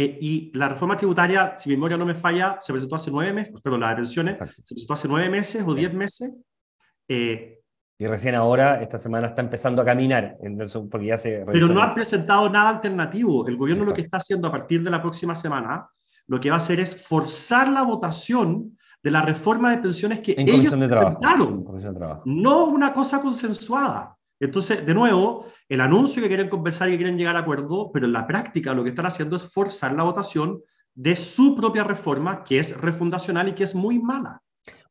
Eh, 0.00 0.16
y 0.20 0.52
la 0.56 0.68
reforma 0.68 0.96
tributaria, 0.96 1.56
si 1.56 1.70
mi 1.70 1.74
memoria 1.74 1.96
no 1.96 2.06
me 2.06 2.14
falla, 2.14 2.56
se 2.60 2.72
presentó 2.72 2.94
hace 2.94 3.10
nueve 3.10 3.32
meses, 3.32 3.60
perdón, 3.60 3.80
la 3.80 3.88
de 3.88 3.96
pensiones, 3.96 4.38
se 4.38 4.74
presentó 4.74 4.92
hace 4.92 5.08
nueve 5.08 5.28
meses 5.28 5.64
o 5.66 5.74
diez 5.74 5.92
meses. 5.92 6.34
Eh, 7.08 7.58
y 7.98 8.06
recién 8.06 8.36
ahora, 8.36 8.80
esta 8.80 8.96
semana, 8.96 9.26
está 9.26 9.42
empezando 9.42 9.82
a 9.82 9.84
caminar, 9.84 10.36
porque 10.88 11.06
ya 11.06 11.18
se... 11.18 11.44
Pero 11.50 11.66
no 11.66 11.82
han 11.82 11.94
presentado 11.94 12.48
nada 12.48 12.68
alternativo. 12.68 13.48
El 13.48 13.56
gobierno 13.56 13.82
lo 13.82 13.92
que 13.92 14.02
está 14.02 14.18
haciendo 14.18 14.46
a 14.46 14.52
partir 14.52 14.84
de 14.84 14.90
la 14.90 15.02
próxima 15.02 15.34
semana, 15.34 15.88
lo 16.28 16.38
que 16.38 16.48
va 16.48 16.54
a 16.54 16.58
hacer 16.58 16.78
es 16.78 17.04
forzar 17.04 17.68
la 17.68 17.82
votación 17.82 18.78
de 19.02 19.10
la 19.10 19.22
reforma 19.22 19.72
de 19.72 19.78
pensiones 19.78 20.20
que 20.20 20.36
ellos 20.38 20.76
presentaron. 20.76 21.64
No 22.24 22.66
una 22.66 22.92
cosa 22.92 23.20
consensuada. 23.20 24.16
Entonces, 24.40 24.86
de 24.86 24.94
nuevo, 24.94 25.46
el 25.68 25.80
anuncio 25.80 26.22
que 26.22 26.28
quieren 26.28 26.48
conversar 26.48 26.88
y 26.88 26.92
que 26.92 26.98
quieren 26.98 27.18
llegar 27.18 27.36
a 27.36 27.40
acuerdo, 27.40 27.90
pero 27.92 28.06
en 28.06 28.12
la 28.12 28.26
práctica 28.26 28.74
lo 28.74 28.84
que 28.84 28.90
están 28.90 29.06
haciendo 29.06 29.36
es 29.36 29.44
forzar 29.44 29.92
la 29.94 30.04
votación 30.04 30.62
de 30.94 31.16
su 31.16 31.54
propia 31.56 31.84
reforma, 31.84 32.44
que 32.44 32.58
es 32.58 32.76
refundacional 32.76 33.48
y 33.48 33.54
que 33.54 33.64
es 33.64 33.74
muy 33.74 33.98
mala. 33.98 34.42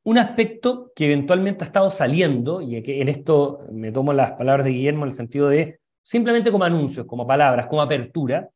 Un 0.04 0.18
aspecto 0.18 0.92
que 0.96 1.06
eventualmente 1.06 1.64
ha 1.64 1.68
estado 1.68 1.92
saliendo, 1.92 2.62
y 2.62 2.78
en 2.78 3.10
esto 3.10 3.60
me 3.72 3.92
tomo 3.92 4.14
las 4.14 4.32
palabras 4.32 4.66
de 4.66 4.72
Guillermo 4.72 5.04
en 5.04 5.10
el 5.10 5.16
sentido 5.16 5.50
de 5.50 5.80
simplemente 6.02 6.52
como 6.52 6.64
anuncios, 6.64 7.06
como 7.06 7.28
palabras, 7.28 7.68
como 7.68 7.82
apertura, 7.82 8.50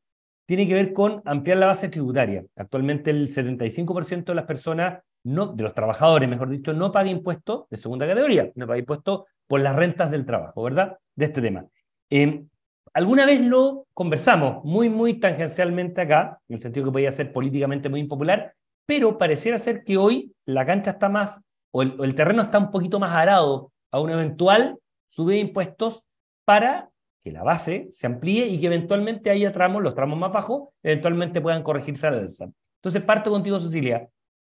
tiene 0.45 0.67
que 0.67 0.74
ver 0.74 0.93
con 0.93 1.21
ampliar 1.25 1.57
la 1.57 1.67
base 1.67 1.89
tributaria. 1.89 2.45
Actualmente 2.55 3.12
el 3.12 3.27
75% 3.33 4.25
de 4.25 4.36
las 4.36 4.45
personas, 4.45 5.01
no, 5.24 5.48
de 5.48 5.63
los 5.63 5.74
trabajadores, 5.74 6.29
mejor 6.29 6.50
dicho, 6.50 6.74
no 6.74 6.91
paga 6.91 7.10
impuestos 7.10 7.65
de 7.69 7.77
segunda 7.77 8.07
categoría, 8.07 8.51
no 8.55 8.67
paga 8.67 8.79
impuestos 8.79 9.24
por 9.51 9.60
las 9.60 9.75
rentas 9.75 10.10
del 10.10 10.25
trabajo, 10.25 10.63
¿verdad? 10.63 10.98
De 11.13 11.25
este 11.25 11.41
tema. 11.41 11.65
Eh, 12.10 12.46
alguna 12.93 13.25
vez 13.25 13.41
lo 13.41 13.86
conversamos 13.93 14.63
muy, 14.63 14.88
muy 14.88 15.15
tangencialmente 15.15 16.00
acá, 16.00 16.39
en 16.48 16.55
el 16.55 16.62
sentido 16.62 16.86
que 16.86 16.93
podía 16.93 17.12
ser 17.12 17.34
políticamente 17.34 17.89
muy 17.89 18.00
impopular, 18.00 18.53
pero 18.86 19.17
pareciera 19.17 19.58
ser 19.58 19.84
que 19.84 19.98
hoy 19.98 20.34
la 20.46 20.65
cancha 20.65 20.91
está 20.91 21.10
más, 21.10 21.43
o 21.72 21.81
el, 21.81 22.15
terreno 22.15 22.43
está 22.43 22.60
un 22.60 22.72
poquito 22.72 22.98
más 22.98 23.12
arado 23.12 23.74
a 23.91 24.00
una 24.00 24.13
eventual 24.13 24.77
subida 25.08 25.36
de 25.36 25.41
impuestos 25.41 26.01
para 26.46 26.89
que 27.22 27.34
la 27.34 27.43
base 27.43 27.88
se 27.89 28.08
amplíe 28.08 28.48
y 28.48 28.58
que 28.58 28.67
eventualmente 28.67 29.31
haya 29.31 29.51
tramos, 29.51 29.84
los 29.84 29.96
tramos 29.96 30.17
más 30.17 30.31
bajos, 30.31 30.70
eventualmente 30.81 31.41
puedan 31.41 31.62
corregirse 31.62 32.08
a 32.08 32.12
la 32.12 32.20
alza. 32.20 32.50
Entonces 32.77 33.01
parto 33.01 33.29
contigo, 33.29 33.60
Cecilia. 33.60 34.08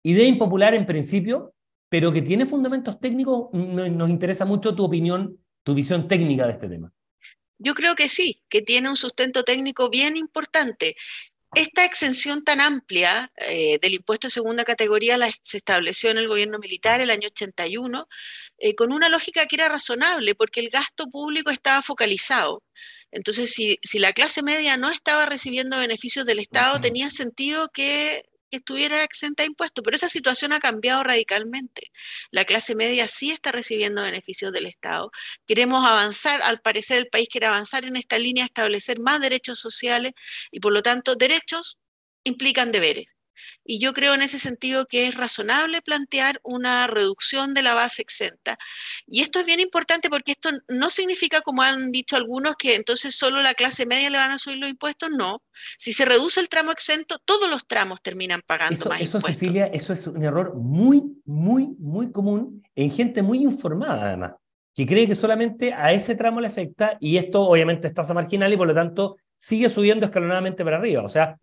Idea 0.02 0.28
impopular 0.28 0.74
en 0.74 0.84
principio, 0.84 1.54
pero 1.92 2.10
que 2.10 2.22
tiene 2.22 2.46
fundamentos 2.46 2.98
técnicos. 2.98 3.52
Nos 3.52 4.08
interesa 4.08 4.46
mucho 4.46 4.74
tu 4.74 4.82
opinión, 4.82 5.38
tu 5.62 5.74
visión 5.74 6.08
técnica 6.08 6.46
de 6.46 6.52
este 6.52 6.66
tema. 6.66 6.90
Yo 7.58 7.74
creo 7.74 7.94
que 7.94 8.08
sí, 8.08 8.42
que 8.48 8.62
tiene 8.62 8.88
un 8.88 8.96
sustento 8.96 9.44
técnico 9.44 9.90
bien 9.90 10.16
importante 10.16 10.96
esta 11.54 11.84
exención 11.84 12.44
tan 12.44 12.62
amplia 12.62 13.30
eh, 13.36 13.78
del 13.82 13.92
impuesto 13.92 14.28
de 14.28 14.30
segunda 14.30 14.64
categoría 14.64 15.18
la, 15.18 15.30
se 15.42 15.58
estableció 15.58 16.10
en 16.10 16.16
el 16.16 16.26
gobierno 16.26 16.58
militar 16.58 17.02
el 17.02 17.10
año 17.10 17.28
81 17.28 18.08
eh, 18.56 18.74
con 18.74 18.90
una 18.90 19.10
lógica 19.10 19.44
que 19.44 19.56
era 19.56 19.68
razonable 19.68 20.34
porque 20.34 20.60
el 20.60 20.70
gasto 20.70 21.10
público 21.10 21.50
estaba 21.50 21.82
focalizado. 21.82 22.62
Entonces, 23.10 23.50
si, 23.50 23.78
si 23.82 23.98
la 23.98 24.14
clase 24.14 24.42
media 24.42 24.78
no 24.78 24.88
estaba 24.88 25.26
recibiendo 25.26 25.78
beneficios 25.78 26.24
del 26.24 26.38
Estado, 26.38 26.80
tenía 26.80 27.10
sentido 27.10 27.68
que 27.68 28.24
estuviera 28.56 29.02
exenta 29.02 29.42
de 29.42 29.48
impuestos, 29.48 29.82
pero 29.84 29.96
esa 29.96 30.08
situación 30.08 30.52
ha 30.52 30.60
cambiado 30.60 31.02
radicalmente. 31.02 31.90
La 32.30 32.44
clase 32.44 32.74
media 32.74 33.08
sí 33.08 33.30
está 33.30 33.52
recibiendo 33.52 34.02
beneficios 34.02 34.52
del 34.52 34.66
Estado. 34.66 35.10
Queremos 35.46 35.84
avanzar, 35.86 36.42
al 36.42 36.60
parecer 36.60 36.98
el 36.98 37.08
país 37.08 37.28
quiere 37.28 37.46
avanzar 37.46 37.84
en 37.84 37.96
esta 37.96 38.18
línea, 38.18 38.44
establecer 38.44 39.00
más 39.00 39.20
derechos 39.20 39.58
sociales 39.58 40.12
y 40.50 40.60
por 40.60 40.72
lo 40.72 40.82
tanto 40.82 41.14
derechos 41.16 41.78
implican 42.24 42.72
deberes. 42.72 43.16
Y 43.64 43.78
yo 43.78 43.92
creo 43.92 44.14
en 44.14 44.22
ese 44.22 44.38
sentido 44.38 44.86
que 44.86 45.06
es 45.08 45.14
razonable 45.14 45.82
plantear 45.82 46.40
una 46.42 46.86
reducción 46.86 47.54
de 47.54 47.62
la 47.62 47.74
base 47.74 48.02
exenta. 48.02 48.58
Y 49.06 49.22
esto 49.22 49.40
es 49.40 49.46
bien 49.46 49.60
importante 49.60 50.10
porque 50.10 50.32
esto 50.32 50.50
no 50.68 50.90
significa, 50.90 51.40
como 51.40 51.62
han 51.62 51.92
dicho 51.92 52.16
algunos, 52.16 52.56
que 52.56 52.74
entonces 52.74 53.14
solo 53.14 53.42
la 53.42 53.54
clase 53.54 53.86
media 53.86 54.10
le 54.10 54.18
van 54.18 54.32
a 54.32 54.38
subir 54.38 54.58
los 54.58 54.70
impuestos. 54.70 55.10
No. 55.10 55.42
Si 55.78 55.92
se 55.92 56.04
reduce 56.04 56.40
el 56.40 56.48
tramo 56.48 56.72
exento, 56.72 57.18
todos 57.24 57.48
los 57.48 57.66
tramos 57.66 58.02
terminan 58.02 58.42
pagando 58.46 58.86
más 58.86 59.00
eso, 59.00 59.18
impuestos. 59.18 59.38
Cecilia, 59.38 59.66
eso 59.66 59.92
es 59.92 60.06
un 60.06 60.22
error 60.22 60.54
muy, 60.54 61.02
muy, 61.24 61.68
muy 61.78 62.10
común 62.10 62.62
en 62.74 62.90
gente 62.90 63.22
muy 63.22 63.42
informada, 63.42 64.06
además, 64.06 64.32
que 64.74 64.86
cree 64.86 65.06
que 65.06 65.14
solamente 65.14 65.72
a 65.72 65.92
ese 65.92 66.14
tramo 66.14 66.40
le 66.40 66.48
afecta 66.48 66.96
y 67.00 67.16
esto 67.16 67.42
obviamente 67.42 67.88
es 67.88 67.94
tasa 67.94 68.14
marginal 68.14 68.52
y 68.52 68.56
por 68.56 68.66
lo 68.66 68.74
tanto 68.74 69.16
sigue 69.36 69.68
subiendo 69.68 70.06
escalonadamente 70.06 70.64
para 70.64 70.78
arriba. 70.78 71.02
O 71.02 71.08
sea, 71.08 71.36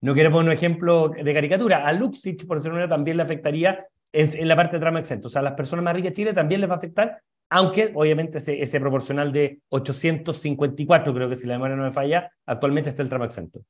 no 0.00 0.14
quiero 0.14 0.30
poner 0.30 0.50
un 0.50 0.56
ejemplo 0.56 1.08
de 1.08 1.34
caricatura. 1.34 1.86
A 1.86 1.92
Luxich, 1.92 2.46
por 2.46 2.62
ser 2.62 2.72
una, 2.72 2.88
también 2.88 3.16
le 3.16 3.22
afectaría 3.22 3.86
en, 4.12 4.48
la 4.48 4.56
parte 4.56 4.76
de 4.76 4.80
tramo 4.80 4.98
exento. 4.98 5.28
O 5.28 5.30
sea, 5.30 5.40
a 5.40 5.44
las 5.44 5.54
personas 5.54 5.84
más 5.84 5.94
ricas 5.94 6.10
de 6.10 6.16
Chile 6.16 6.32
también 6.32 6.60
les 6.60 6.70
va 6.70 6.74
a 6.74 6.78
afectar, 6.78 7.22
aunque 7.50 7.92
obviamente 7.94 8.38
ese, 8.38 8.62
ese 8.62 8.80
proporcional 8.80 9.32
de 9.32 9.60
854, 9.68 11.14
creo 11.14 11.28
que 11.28 11.36
si 11.36 11.46
la 11.46 11.54
memoria 11.54 11.76
no 11.76 11.84
me 11.84 11.92
falla, 11.92 12.30
actualmente 12.44 12.90
está 12.90 13.02
el 13.02 13.08
tramo 13.08 13.24
exento. 13.24 13.60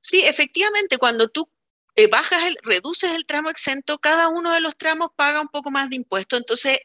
Sí, 0.00 0.22
efectivamente, 0.24 0.98
cuando 0.98 1.28
tú 1.28 1.50
eh, 1.96 2.06
bajas 2.06 2.46
el, 2.46 2.56
reduces 2.62 3.12
el 3.12 3.26
tramo 3.26 3.50
exento, 3.50 3.98
cada 3.98 4.28
uno 4.28 4.52
de 4.52 4.60
los 4.60 4.76
tramos 4.76 5.08
paga 5.16 5.40
un 5.40 5.48
poco 5.48 5.70
más 5.70 5.90
de 5.90 5.96
impuesto, 5.96 6.36
entonces 6.36 6.78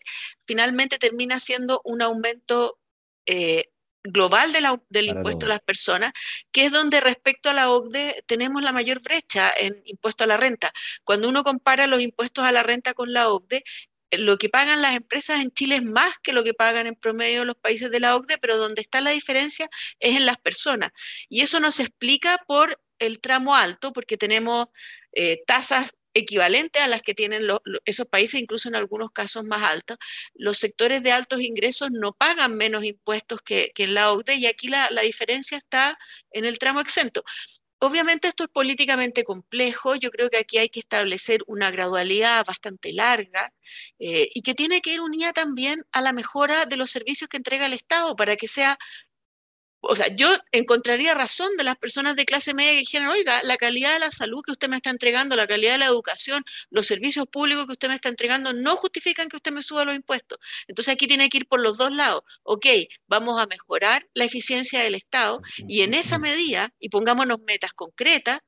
finalmente 0.45 0.97
termina 0.97 1.39
siendo 1.39 1.81
un 1.83 2.01
aumento 2.01 2.79
eh, 3.25 3.65
global 4.03 4.51
del 4.89 5.05
impuesto 5.05 5.45
a 5.45 5.49
las 5.49 5.61
personas, 5.61 6.11
que 6.51 6.65
es 6.65 6.71
donde 6.71 7.01
respecto 7.01 7.49
a 7.49 7.53
la 7.53 7.69
OCDE 7.69 8.23
tenemos 8.25 8.61
la 8.61 8.71
mayor 8.71 9.01
brecha 9.01 9.51
en 9.57 9.81
impuesto 9.85 10.23
a 10.23 10.27
la 10.27 10.37
renta. 10.37 10.71
Cuando 11.03 11.29
uno 11.29 11.43
compara 11.43 11.87
los 11.87 12.01
impuestos 12.01 12.43
a 12.43 12.51
la 12.51 12.63
renta 12.63 12.93
con 12.93 13.13
la 13.13 13.29
OCDE, 13.29 13.63
eh, 14.11 14.17
lo 14.17 14.37
que 14.37 14.49
pagan 14.49 14.81
las 14.81 14.95
empresas 14.95 15.41
en 15.41 15.51
Chile 15.51 15.77
es 15.77 15.83
más 15.83 16.19
que 16.21 16.33
lo 16.33 16.43
que 16.43 16.53
pagan 16.53 16.87
en 16.87 16.95
promedio 16.95 17.45
los 17.45 17.55
países 17.55 17.91
de 17.91 17.99
la 17.99 18.15
OCDE, 18.15 18.37
pero 18.37 18.57
donde 18.57 18.81
está 18.81 19.01
la 19.01 19.11
diferencia 19.11 19.69
es 19.99 20.17
en 20.17 20.25
las 20.25 20.37
personas. 20.37 20.91
Y 21.29 21.41
eso 21.41 21.59
nos 21.59 21.79
explica 21.79 22.39
por 22.47 22.79
el 22.99 23.19
tramo 23.19 23.55
alto, 23.55 23.93
porque 23.93 24.17
tenemos 24.17 24.67
eh, 25.13 25.43
tasas 25.47 25.91
equivalentes 26.13 26.81
a 26.81 26.87
las 26.87 27.01
que 27.01 27.13
tienen 27.13 27.47
esos 27.85 28.07
países, 28.07 28.39
incluso 28.39 28.69
en 28.69 28.75
algunos 28.75 29.11
casos 29.11 29.43
más 29.45 29.63
altos. 29.63 29.97
Los 30.33 30.57
sectores 30.57 31.03
de 31.03 31.11
altos 31.11 31.41
ingresos 31.41 31.91
no 31.91 32.13
pagan 32.13 32.55
menos 32.55 32.83
impuestos 32.83 33.41
que, 33.41 33.71
en 33.75 33.93
la 33.93 34.11
OCDE 34.11 34.35
y 34.35 34.45
aquí 34.45 34.67
la, 34.67 34.89
diferencia 35.01 35.57
está 35.57 35.97
en 36.31 36.45
el 36.45 36.57
tramo 36.59 36.79
exento. 36.79 37.23
Obviamente 37.79 38.29
esto 38.29 38.45
es 38.45 38.49
políticamente 38.49 39.25
complejo, 39.25 39.95
yo 39.95 40.09
creo 40.09 40.29
que 40.29 40.37
aquí 40.37 40.57
hay 40.57 40.69
que 40.69 40.79
establecer 40.79 41.41
una 41.47 41.69
gradualidad 41.69 42.45
bastante 42.45 42.93
larga 42.93 43.53
eh, 43.99 44.29
y 44.33 44.41
que 44.41 44.55
tiene 44.55 44.79
que 44.79 44.93
ir 44.93 45.01
unida 45.01 45.33
también 45.33 45.83
a 45.91 45.99
la 46.01 46.13
mejora 46.13 46.65
de 46.65 46.77
los 46.77 46.91
servicios 46.91 47.27
que 47.29 47.35
entrega 47.35 47.65
el 47.65 47.73
Estado 47.73 48.15
para 48.15 48.37
que 48.37 48.47
sea 48.47 48.79
o 49.85 49.95
sea, 49.97 50.07
yo 50.15 50.29
encontraría 50.53 51.13
razón 51.13 51.49
de 51.57 51.65
las 51.65 51.75
personas 51.75 52.15
de 52.15 52.23
clase 52.25 52.53
media 52.53 52.71
que 52.71 52.79
dijeran, 52.79 53.09
oiga, 53.09 53.43
la 53.43 53.57
calidad 53.57 53.93
de 53.93 53.99
la 53.99 54.11
salud 54.11 54.41
que 54.41 54.53
usted 54.53 54.69
me 54.69 54.77
está 54.77 54.89
entregando, 54.89 55.35
la 55.35 55.45
calidad 55.45 55.73
de 55.73 55.79
la 55.79 55.87
educación, 55.87 56.43
los 56.69 56.87
servicios 56.87 57.27
públicos 57.27 57.65
que 57.65 57.73
usted 57.73 57.89
me 57.89 57.95
está 57.95 58.07
entregando, 58.07 58.53
no 58.53 58.77
justifican 58.77 59.27
que 59.27 59.35
usted 59.35 59.51
me 59.51 59.61
suba 59.61 59.83
los 59.83 59.93
impuestos. 59.93 60.39
Entonces 60.67 60.93
aquí 60.93 61.05
tiene 61.05 61.27
que 61.27 61.39
ir 61.39 61.47
por 61.47 61.59
los 61.59 61.77
dos 61.77 61.91
lados. 61.91 62.23
Ok, 62.43 62.65
vamos 63.07 63.41
a 63.41 63.45
mejorar 63.45 64.07
la 64.13 64.23
eficiencia 64.23 64.79
del 64.79 64.95
Estado 64.95 65.41
y 65.67 65.81
en 65.81 65.93
esa 65.93 66.17
medida, 66.17 66.73
y 66.79 66.87
pongámonos 66.87 67.39
metas 67.45 67.73
concretas, 67.73 68.39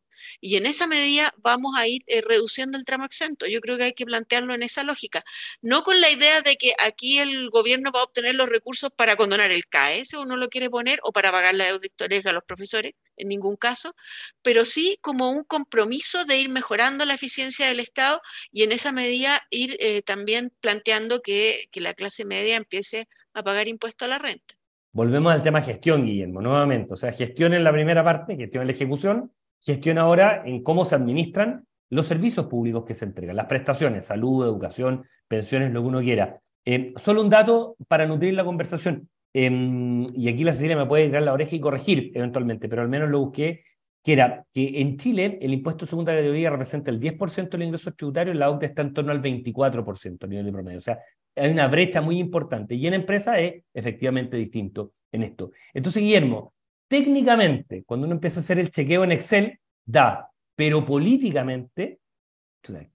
y 0.41 0.57
en 0.57 0.65
esa 0.65 0.87
medida 0.87 1.33
vamos 1.37 1.73
a 1.77 1.87
ir 1.87 2.03
eh, 2.07 2.21
reduciendo 2.21 2.77
el 2.77 2.85
tramo 2.85 3.05
exento. 3.05 3.45
Yo 3.47 3.61
creo 3.61 3.77
que 3.77 3.83
hay 3.83 3.93
que 3.93 4.05
plantearlo 4.05 4.53
en 4.53 4.63
esa 4.63 4.83
lógica. 4.83 5.23
No 5.61 5.83
con 5.83 6.01
la 6.01 6.09
idea 6.09 6.41
de 6.41 6.55
que 6.55 6.73
aquí 6.77 7.19
el 7.19 7.49
gobierno 7.49 7.91
va 7.91 8.01
a 8.01 8.03
obtener 8.03 8.35
los 8.35 8.49
recursos 8.49 8.91
para 8.95 9.15
condonar 9.15 9.51
el 9.51 9.67
CAE, 9.67 10.05
si 10.05 10.15
uno 10.15 10.37
lo 10.37 10.49
quiere 10.49 10.69
poner, 10.69 10.99
o 11.03 11.11
para 11.11 11.31
pagar 11.31 11.55
la 11.55 11.65
deuda 11.65 11.79
a 12.25 12.33
los 12.33 12.43
profesores, 12.43 12.93
en 13.17 13.29
ningún 13.29 13.55
caso, 13.55 13.95
pero 14.41 14.65
sí 14.65 14.97
como 15.01 15.31
un 15.31 15.43
compromiso 15.43 16.25
de 16.25 16.37
ir 16.37 16.49
mejorando 16.49 17.05
la 17.05 17.13
eficiencia 17.13 17.67
del 17.67 17.79
Estado 17.79 18.21
y 18.51 18.63
en 18.63 18.71
esa 18.71 18.91
medida 18.91 19.41
ir 19.49 19.77
eh, 19.79 20.01
también 20.01 20.51
planteando 20.59 21.21
que, 21.21 21.67
que 21.71 21.81
la 21.81 21.93
clase 21.93 22.25
media 22.25 22.55
empiece 22.55 23.07
a 23.33 23.43
pagar 23.43 23.67
impuesto 23.67 24.05
a 24.05 24.07
la 24.07 24.19
renta. 24.19 24.55
Volvemos 24.91 25.33
al 25.33 25.43
tema 25.43 25.61
gestión, 25.61 26.05
Guillermo, 26.05 26.41
nuevamente. 26.41 26.93
O 26.93 26.95
sea, 26.95 27.11
gestión 27.11 27.53
en 27.53 27.63
la 27.63 27.71
primera 27.73 28.03
parte, 28.03 28.37
gestión 28.37 28.61
en 28.61 28.67
la 28.67 28.73
ejecución, 28.73 29.33
gestión 29.65 29.97
ahora 29.97 30.43
en 30.45 30.61
cómo 30.61 30.85
se 30.85 30.95
administran 30.95 31.65
los 31.89 32.05
servicios 32.05 32.45
públicos 32.45 32.85
que 32.85 32.93
se 32.93 33.05
entregan, 33.05 33.35
las 33.35 33.47
prestaciones, 33.47 34.05
salud, 34.05 34.45
educación, 34.45 35.05
pensiones, 35.27 35.73
lo 35.73 35.81
que 35.81 35.87
uno 35.87 36.01
quiera. 36.01 36.39
Eh, 36.65 36.93
solo 36.97 37.21
un 37.21 37.29
dato 37.29 37.75
para 37.87 38.05
nutrir 38.05 38.33
la 38.33 38.43
conversación, 38.43 39.09
em, 39.33 40.05
y 40.15 40.29
aquí 40.29 40.43
la 40.43 40.53
Cecilia 40.53 40.77
me 40.77 40.85
puede 40.85 41.07
tirar 41.07 41.23
la 41.23 41.33
oreja 41.33 41.55
y 41.55 41.59
corregir 41.59 42.11
eventualmente, 42.15 42.69
pero 42.69 42.81
al 42.81 42.89
menos 42.89 43.09
lo 43.09 43.19
busqué, 43.19 43.63
que 44.03 44.13
era 44.13 44.45
que 44.53 44.81
en 44.81 44.97
Chile 44.97 45.39
el 45.41 45.53
impuesto 45.53 45.85
de 45.85 45.89
segunda 45.89 46.13
categoría 46.13 46.51
representa 46.51 46.91
el 46.91 46.99
10% 46.99 47.57
del 47.57 47.67
ingreso 47.67 47.91
tributario, 47.91 48.33
y 48.33 48.37
la 48.37 48.49
OCDE 48.51 48.67
está 48.67 48.81
en 48.83 48.93
torno 48.93 49.11
al 49.11 49.21
24% 49.21 50.25
a 50.25 50.29
nivel 50.29 50.45
de 50.45 50.51
promedio. 50.51 50.77
O 50.77 50.81
sea, 50.81 50.99
hay 51.35 51.51
una 51.51 51.67
brecha 51.67 52.01
muy 52.01 52.19
importante, 52.19 52.75
y 52.75 52.85
en 52.85 52.93
empresa 52.93 53.37
es 53.37 53.63
efectivamente 53.73 54.37
distinto 54.37 54.93
en 55.11 55.23
esto. 55.23 55.51
Entonces, 55.73 56.01
Guillermo, 56.03 56.53
técnicamente, 56.87 57.83
cuando 57.85 58.05
uno 58.05 58.15
empieza 58.15 58.39
a 58.39 58.43
hacer 58.43 58.59
el 58.59 58.71
chequeo 58.71 59.03
en 59.03 59.11
Excel, 59.11 59.59
da, 59.85 60.29
pero 60.55 60.85
políticamente, 60.85 61.99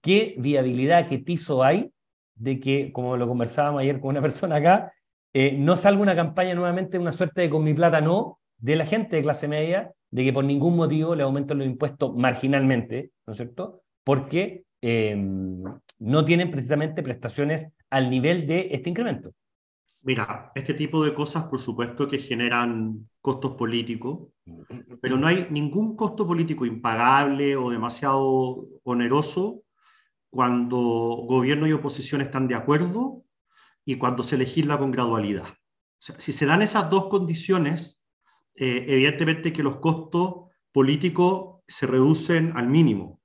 ¿qué 0.01 0.35
viabilidad, 0.37 1.07
qué 1.07 1.19
piso 1.19 1.63
hay 1.63 1.91
de 2.35 2.59
que, 2.59 2.91
como 2.91 3.17
lo 3.17 3.27
conversábamos 3.27 3.81
ayer 3.81 3.99
con 3.99 4.09
una 4.11 4.21
persona 4.27 4.57
acá, 4.57 4.93
eh, 5.33 5.53
no 5.57 5.77
salga 5.77 6.01
una 6.01 6.15
campaña 6.15 6.55
nuevamente, 6.55 6.99
una 6.99 7.11
suerte 7.11 7.41
de 7.41 7.49
con 7.49 7.63
mi 7.63 7.73
plata 7.73 8.01
no, 8.01 8.39
de 8.57 8.75
la 8.75 8.85
gente 8.85 9.15
de 9.15 9.21
clase 9.21 9.47
media, 9.47 9.91
de 10.11 10.23
que 10.25 10.33
por 10.33 10.43
ningún 10.43 10.75
motivo 10.75 11.15
le 11.15 11.23
aumenten 11.23 11.57
los 11.57 11.67
impuestos 11.67 12.13
marginalmente, 12.15 13.11
¿no 13.25 13.31
es 13.31 13.37
cierto? 13.37 13.81
Porque 14.03 14.65
em, 14.81 15.63
no 15.99 16.25
tienen 16.25 16.51
precisamente 16.51 17.01
prestaciones 17.01 17.69
al 17.89 18.09
nivel 18.09 18.45
de 18.45 18.69
este 18.71 18.89
incremento. 18.89 19.31
Mira, 20.03 20.51
este 20.55 20.73
tipo 20.73 21.03
de 21.03 21.13
cosas, 21.13 21.45
por 21.45 21.59
supuesto, 21.59 22.07
que 22.07 22.17
generan 22.17 23.07
costos 23.21 23.51
políticos, 23.51 24.29
pero 24.99 25.17
no 25.17 25.27
hay 25.27 25.47
ningún 25.51 25.95
costo 25.95 26.25
político 26.25 26.65
impagable 26.65 27.55
o 27.55 27.69
demasiado 27.69 28.65
oneroso 28.83 29.63
cuando 30.31 30.77
gobierno 30.77 31.67
y 31.67 31.73
oposición 31.73 32.21
están 32.21 32.47
de 32.47 32.55
acuerdo 32.55 33.23
y 33.85 33.97
cuando 33.97 34.23
se 34.23 34.37
legisla 34.37 34.79
con 34.79 34.91
gradualidad. 34.91 35.45
si 35.99 36.31
se 36.31 36.47
dan 36.47 36.63
esas 36.63 36.89
dos 36.89 37.07
condiciones, 37.09 38.07
eh, 38.55 38.85
evidentemente 38.87 39.53
que 39.53 39.61
los 39.61 39.77
costos 39.77 40.49
políticos 40.71 41.61
se 41.67 41.85
reducen 41.85 42.53
al 42.55 42.67
mínimo. 42.67 43.21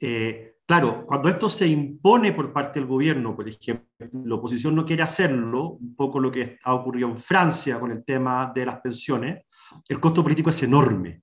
Eh, 0.00 0.53
Claro, 0.66 1.04
cuando 1.06 1.28
esto 1.28 1.50
se 1.50 1.66
impone 1.66 2.32
por 2.32 2.50
parte 2.50 2.80
del 2.80 2.88
gobierno, 2.88 3.36
por 3.36 3.46
ejemplo, 3.46 3.86
la 4.24 4.34
oposición 4.36 4.74
no 4.74 4.86
quiere 4.86 5.02
hacerlo, 5.02 5.72
un 5.72 5.94
poco 5.94 6.18
lo 6.18 6.32
que 6.32 6.58
ha 6.64 6.72
ocurrido 6.72 7.08
en 7.08 7.18
Francia 7.18 7.78
con 7.78 7.90
el 7.90 8.02
tema 8.02 8.50
de 8.54 8.64
las 8.64 8.80
pensiones, 8.80 9.44
el 9.86 10.00
costo 10.00 10.22
político 10.22 10.48
es 10.48 10.62
enorme. 10.62 11.22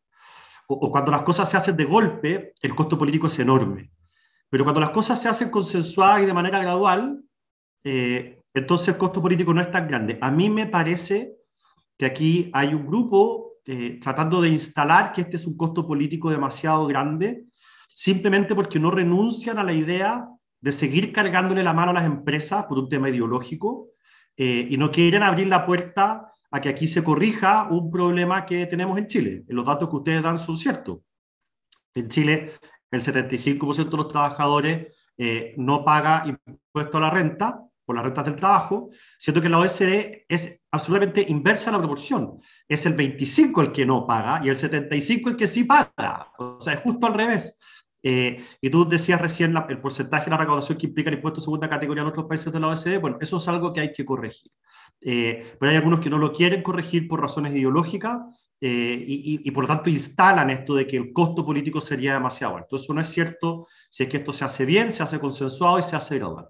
O, 0.68 0.92
cuando 0.92 1.12
las 1.12 1.24
cosas 1.24 1.50
se 1.50 1.58
hacen 1.58 1.76
de 1.76 1.86
golpe, 1.86 2.54
el 2.62 2.76
costo 2.76 3.00
político 3.00 3.28
es 3.28 3.40
enorme. 3.40 3.92
Pero 4.48 4.64
cuando 4.64 4.80
las 4.80 4.92
cosas 4.92 5.20
se 5.20 5.28
hacen 5.28 5.50
consensuadas 5.50 6.22
y 6.22 6.28
de 6.28 6.34
manera 6.34 6.60
gradual, 6.60 7.24
eh, 7.84 8.40
entonces 8.54 8.90
el 8.90 8.98
costo 8.98 9.24
político 9.24 9.54
no 9.56 9.62
es 9.62 9.72
tan 9.72 9.88
grande. 9.88 10.20
A 10.22 10.30
mí 10.30 10.52
me 10.52 10.68
parece 10.68 11.36
que 11.98 12.06
aquí 12.06 12.52
hay 12.54 12.76
un 12.76 12.86
grupo 12.86 13.54
eh, 13.66 14.00
tratando 14.00 14.40
de 14.40 14.50
instalar 14.50 15.14
que 15.14 15.22
este 15.22 15.38
es 15.38 15.48
un 15.48 15.58
costo 15.58 15.88
político 15.88 16.30
demasiado 16.30 16.86
grande 16.86 17.46
simplemente 18.02 18.56
porque 18.56 18.80
no 18.80 18.90
renuncian 18.90 19.60
a 19.60 19.64
la 19.64 19.74
idea 19.74 20.28
de 20.60 20.72
seguir 20.72 21.12
cargándole 21.12 21.62
la 21.62 21.76
mano 21.76 21.92
a 21.92 21.94
las 21.94 22.06
empresas 22.06 22.66
por 22.66 22.80
un 22.80 22.90
tema 22.90 23.12
ideológico 23.12 23.90
eh, 24.36 24.68
y 24.72 24.76
no 24.78 24.92
quieren 24.92 25.22
abrir 25.22 25.46
la 25.46 25.68
puerta 25.68 26.34
a 26.50 26.62
que 26.62 26.70
aquí 26.70 26.88
se 26.88 27.04
corrija 27.04 27.68
un 27.70 27.92
problema 27.92 28.44
que 28.48 28.66
tenemos 28.66 28.98
en 28.98 29.06
Chile. 29.06 29.44
Los 29.50 29.68
datos 29.68 29.88
que 29.88 29.98
ustedes 29.98 30.24
dan 30.24 30.40
son 30.40 30.58
ciertos. 30.58 31.02
En 31.94 32.10
Chile, 32.10 32.54
el 32.90 33.04
75% 33.04 33.92
de 33.92 33.98
los 33.98 34.08
trabajadores 34.08 34.96
eh, 35.16 35.54
no 35.58 35.86
paga 35.86 36.24
impuesto 36.26 36.98
a 36.98 37.02
la 37.02 37.12
renta 37.12 37.62
por 37.86 37.96
las 37.96 38.04
rentas 38.04 38.26
del 38.26 38.36
trabajo, 38.36 38.90
siendo 39.20 39.44
que 39.44 39.50
la 39.50 39.60
OSD 39.60 40.26
es 40.28 40.64
absolutamente 40.72 41.24
inversa 41.30 41.72
la 41.72 41.78
proporción. 41.78 42.40
Es 42.68 42.84
el 42.88 42.94
25 42.94 43.62
el 43.62 43.72
que 43.72 43.86
no 43.86 44.08
paga 44.08 44.42
y 44.44 44.50
el 44.50 44.58
75 44.58 45.30
el 45.30 45.38
que 45.38 45.46
sí 45.46 45.66
paga. 45.66 46.32
O 46.40 46.60
sea, 46.60 46.74
es 46.74 46.80
justo 46.80 47.06
al 47.06 47.14
revés. 47.14 47.60
Eh, 48.04 48.44
y 48.60 48.70
tú 48.70 48.88
decías 48.88 49.22
recién 49.22 49.56
el 49.70 49.80
porcentaje 49.80 50.26
de 50.26 50.32
la 50.32 50.38
recaudación 50.38 50.78
que 50.78 50.88
implica 50.88 51.10
el 51.10 51.18
impuesto 51.18 51.40
de 51.40 51.44
segunda 51.44 51.70
categoría 51.70 52.02
en 52.02 52.10
otros 52.10 52.26
países 52.26 52.52
de 52.52 52.60
la 52.60 52.68
OECD. 52.68 53.00
Bueno, 53.00 53.18
eso 53.22 53.38
es 53.38 53.48
algo 53.48 53.72
que 53.74 53.82
hay 53.82 53.94
que 53.94 54.06
corregir. 54.06 54.52
Eh, 55.02 55.56
pero 55.60 55.72
hay 55.72 55.78
algunos 55.78 56.00
que 56.00 56.10
no 56.10 56.18
lo 56.18 56.32
quieren 56.32 56.62
corregir 56.64 57.08
por 57.08 57.22
razones 57.22 57.54
ideológicas 57.54 58.20
eh, 58.60 59.04
y, 59.08 59.52
por 59.52 59.64
lo 59.64 59.68
tanto 59.68 59.90
instalan 59.90 60.52
esto 60.52 60.76
de 60.76 60.86
que 60.86 60.98
el 60.98 61.12
costo 61.14 61.46
político 61.46 61.82
sería 61.82 62.14
demasiado 62.14 62.58
alto. 62.58 62.76
Eso 62.76 62.94
no 62.94 63.02
es 63.02 63.08
cierto 63.08 63.68
si 63.90 64.04
es 64.04 64.10
que 64.10 64.18
esto 64.18 64.32
se 64.32 64.46
hace 64.46 64.66
bien, 64.66 64.92
se 64.92 65.04
hace 65.04 65.20
consensuado 65.20 65.80
y 65.80 65.84
se 65.84 65.96
hace 65.96 66.18
gradual. 66.18 66.50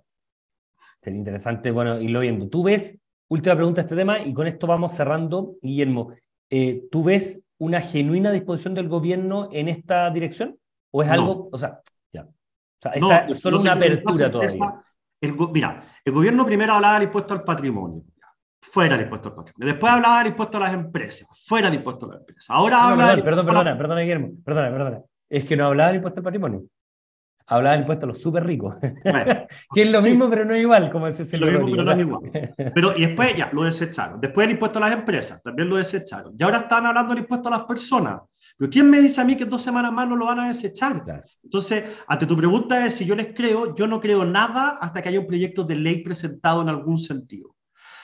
Sería 1.02 1.20
interesante, 1.20 1.72
bueno, 1.72 2.00
irlo 2.00 2.20
viendo. 2.20 2.48
¿Tú 2.50 2.64
ves, 2.64 2.98
última 3.30 3.56
pregunta 3.56 3.82
a 3.82 3.84
este 3.84 3.96
tema 3.96 4.20
y 4.20 4.34
con 4.34 4.48
esto 4.48 4.68
vamos 4.68 4.92
cerrando, 4.92 5.56
Guillermo, 5.62 6.14
¿tú 6.92 7.04
ves 7.04 7.42
una 7.58 7.80
genuina 7.80 8.32
disposición 8.32 8.74
del 8.74 8.90
gobierno 8.90 9.50
en 9.52 9.70
esta 9.70 10.10
dirección? 10.12 10.58
¿O 10.92 11.02
es 11.02 11.10
algo, 11.10 11.50
o 11.52 11.58
sea, 11.58 11.80
ya, 12.12 12.24
o 12.24 12.34
sea, 12.82 12.92
está 12.92 13.36
solo 13.36 13.60
una 13.60 13.74
apertura 13.74 14.30
todavía? 14.30 14.84
mira, 15.54 15.84
el 16.04 16.14
gobierno 16.14 16.46
primero 16.46 16.74
hablaba 16.74 16.96
del 16.96 17.04
impuesto 17.04 17.34
al 17.34 17.44
patrimonio, 17.44 18.04
fuera 18.62 18.96
el 18.96 19.02
impuesto 19.02 19.30
al 19.30 19.36
patrimonio. 19.36 19.74
Después 19.74 19.94
hablaba 19.94 20.20
del 20.20 20.28
impuesto 20.28 20.58
a 20.58 20.60
las 20.62 20.74
empresas, 20.74 21.28
fuera 21.46 21.68
el 21.68 21.76
impuesto 21.76 22.06
a 22.06 22.10
las 22.10 22.20
empresas. 22.20 22.50
Ahora 22.50 22.84
habla. 22.84 23.08
Perdón, 23.08 23.24
perdón, 23.24 23.46
perdona, 23.46 23.78
perdona, 23.78 24.02
Guillermo, 24.02 24.32
perdona, 24.44 24.70
perdona. 24.70 25.02
Es 25.30 25.46
que 25.46 25.56
no 25.56 25.68
hablaba 25.68 25.88
del 25.88 25.98
impuesto 25.98 26.20
al 26.20 26.24
patrimonio. 26.24 26.64
Hablaba 27.48 27.74
del 27.74 27.82
impuesto 27.82 28.06
a 28.06 28.08
los 28.08 28.22
súper 28.22 28.46
ricos. 28.46 28.76
que 29.74 29.82
es 29.82 29.92
lo 29.92 30.02
mismo, 30.02 30.30
pero 30.30 30.46
no 30.46 30.56
igual, 30.56 30.92
como 30.92 31.08
Lo 31.08 31.14
mismo, 31.14 31.72
pero 31.72 31.84
no 31.84 31.92
es 31.92 32.00
igual. 32.00 32.22
Pero, 32.74 32.98
y 32.98 33.06
después 33.06 33.36
ya 33.36 33.50
lo 33.52 33.64
desecharon. 33.64 34.22
Después 34.22 34.46
el 34.46 34.52
impuesto 34.52 34.80
a 34.80 34.82
las 34.82 34.94
empresas, 34.94 35.44
también 35.44 35.70
lo 35.70 35.76
desecharon. 35.78 36.34
Y 36.38 36.44
ahora 36.44 36.60
están 36.60 36.86
hablando 36.86 37.14
del 37.14 37.24
impuesto 37.24 37.50
a 37.50 37.52
las 37.52 37.64
personas. 37.64 38.22
Pero 38.62 38.70
¿quién 38.70 38.92
me 38.92 39.02
dice 39.02 39.20
a 39.20 39.24
mí 39.24 39.36
que 39.36 39.46
en 39.46 39.50
dos 39.50 39.64
semanas 39.64 39.92
más 39.92 40.08
no 40.08 40.16
lo 40.16 40.28
van 40.28 40.40
a 40.40 40.48
desechar? 40.48 41.04
Entonces, 41.44 41.84
ante 42.06 42.28
tu 42.28 42.38
pregunta 42.38 42.86
es 42.86 42.94
si 42.94 43.08
yo 43.08 43.16
les 43.16 43.34
creo, 43.34 43.74
yo 43.74 43.88
no 43.88 44.00
creo 44.00 44.24
nada 44.24 44.78
hasta 44.80 45.02
que 45.02 45.10
haya 45.10 45.20
un 45.20 45.26
proyecto 45.26 45.64
de 45.64 45.74
ley 45.74 46.04
presentado 46.04 46.62
en 46.62 46.70
algún 46.70 47.00
sentido. 47.00 47.56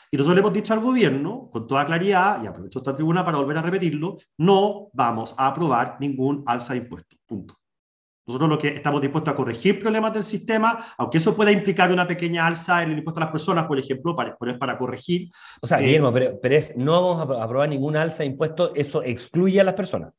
Y 0.10 0.18
nosotros 0.18 0.34
le 0.34 0.40
hemos 0.40 0.54
dicho 0.54 0.74
al 0.74 0.80
gobierno, 0.80 1.48
con 1.52 1.68
toda 1.68 1.86
claridad, 1.86 2.42
y 2.44 2.48
aprovecho 2.48 2.80
esta 2.80 2.96
tribuna 2.96 3.24
para 3.24 3.38
volver 3.38 3.60
a 3.60 3.62
repetirlo, 3.62 4.18
no 4.40 4.90
vamos 4.94 5.36
a 5.38 5.46
aprobar 5.46 5.98
ningún 6.00 6.42
alza 6.48 6.74
de 6.74 6.80
impuestos. 6.80 7.20
Punto. 7.28 7.60
Nosotros 8.26 8.50
lo 8.50 8.58
que 8.58 8.70
estamos 8.70 9.00
dispuestos 9.00 9.32
a 9.32 9.36
corregir 9.36 9.80
problemas 9.80 10.12
del 10.12 10.24
sistema, 10.24 10.88
aunque 10.98 11.20
eso 11.20 11.36
pueda 11.36 11.52
implicar 11.52 11.92
una 11.92 12.08
pequeña 12.08 12.48
alza 12.48 12.82
en 12.82 12.94
el 12.94 12.98
impuesto 12.98 13.20
a 13.20 13.26
las 13.26 13.32
personas, 13.32 13.68
por 13.68 13.78
ejemplo, 13.78 14.16
para, 14.16 14.36
para 14.36 14.76
corregir. 14.76 15.30
O 15.62 15.68
sea, 15.68 15.78
Guillermo, 15.78 16.12
pero, 16.12 16.40
pero 16.42 16.56
es, 16.56 16.76
no 16.76 16.94
vamos 16.94 17.40
a 17.40 17.44
aprobar 17.44 17.70
ningún 17.70 17.96
alza 17.96 18.24
de 18.24 18.30
impuestos, 18.30 18.72
eso 18.74 19.04
excluye 19.04 19.62
a 19.62 19.64
las 19.64 19.76
personas. 19.76 20.14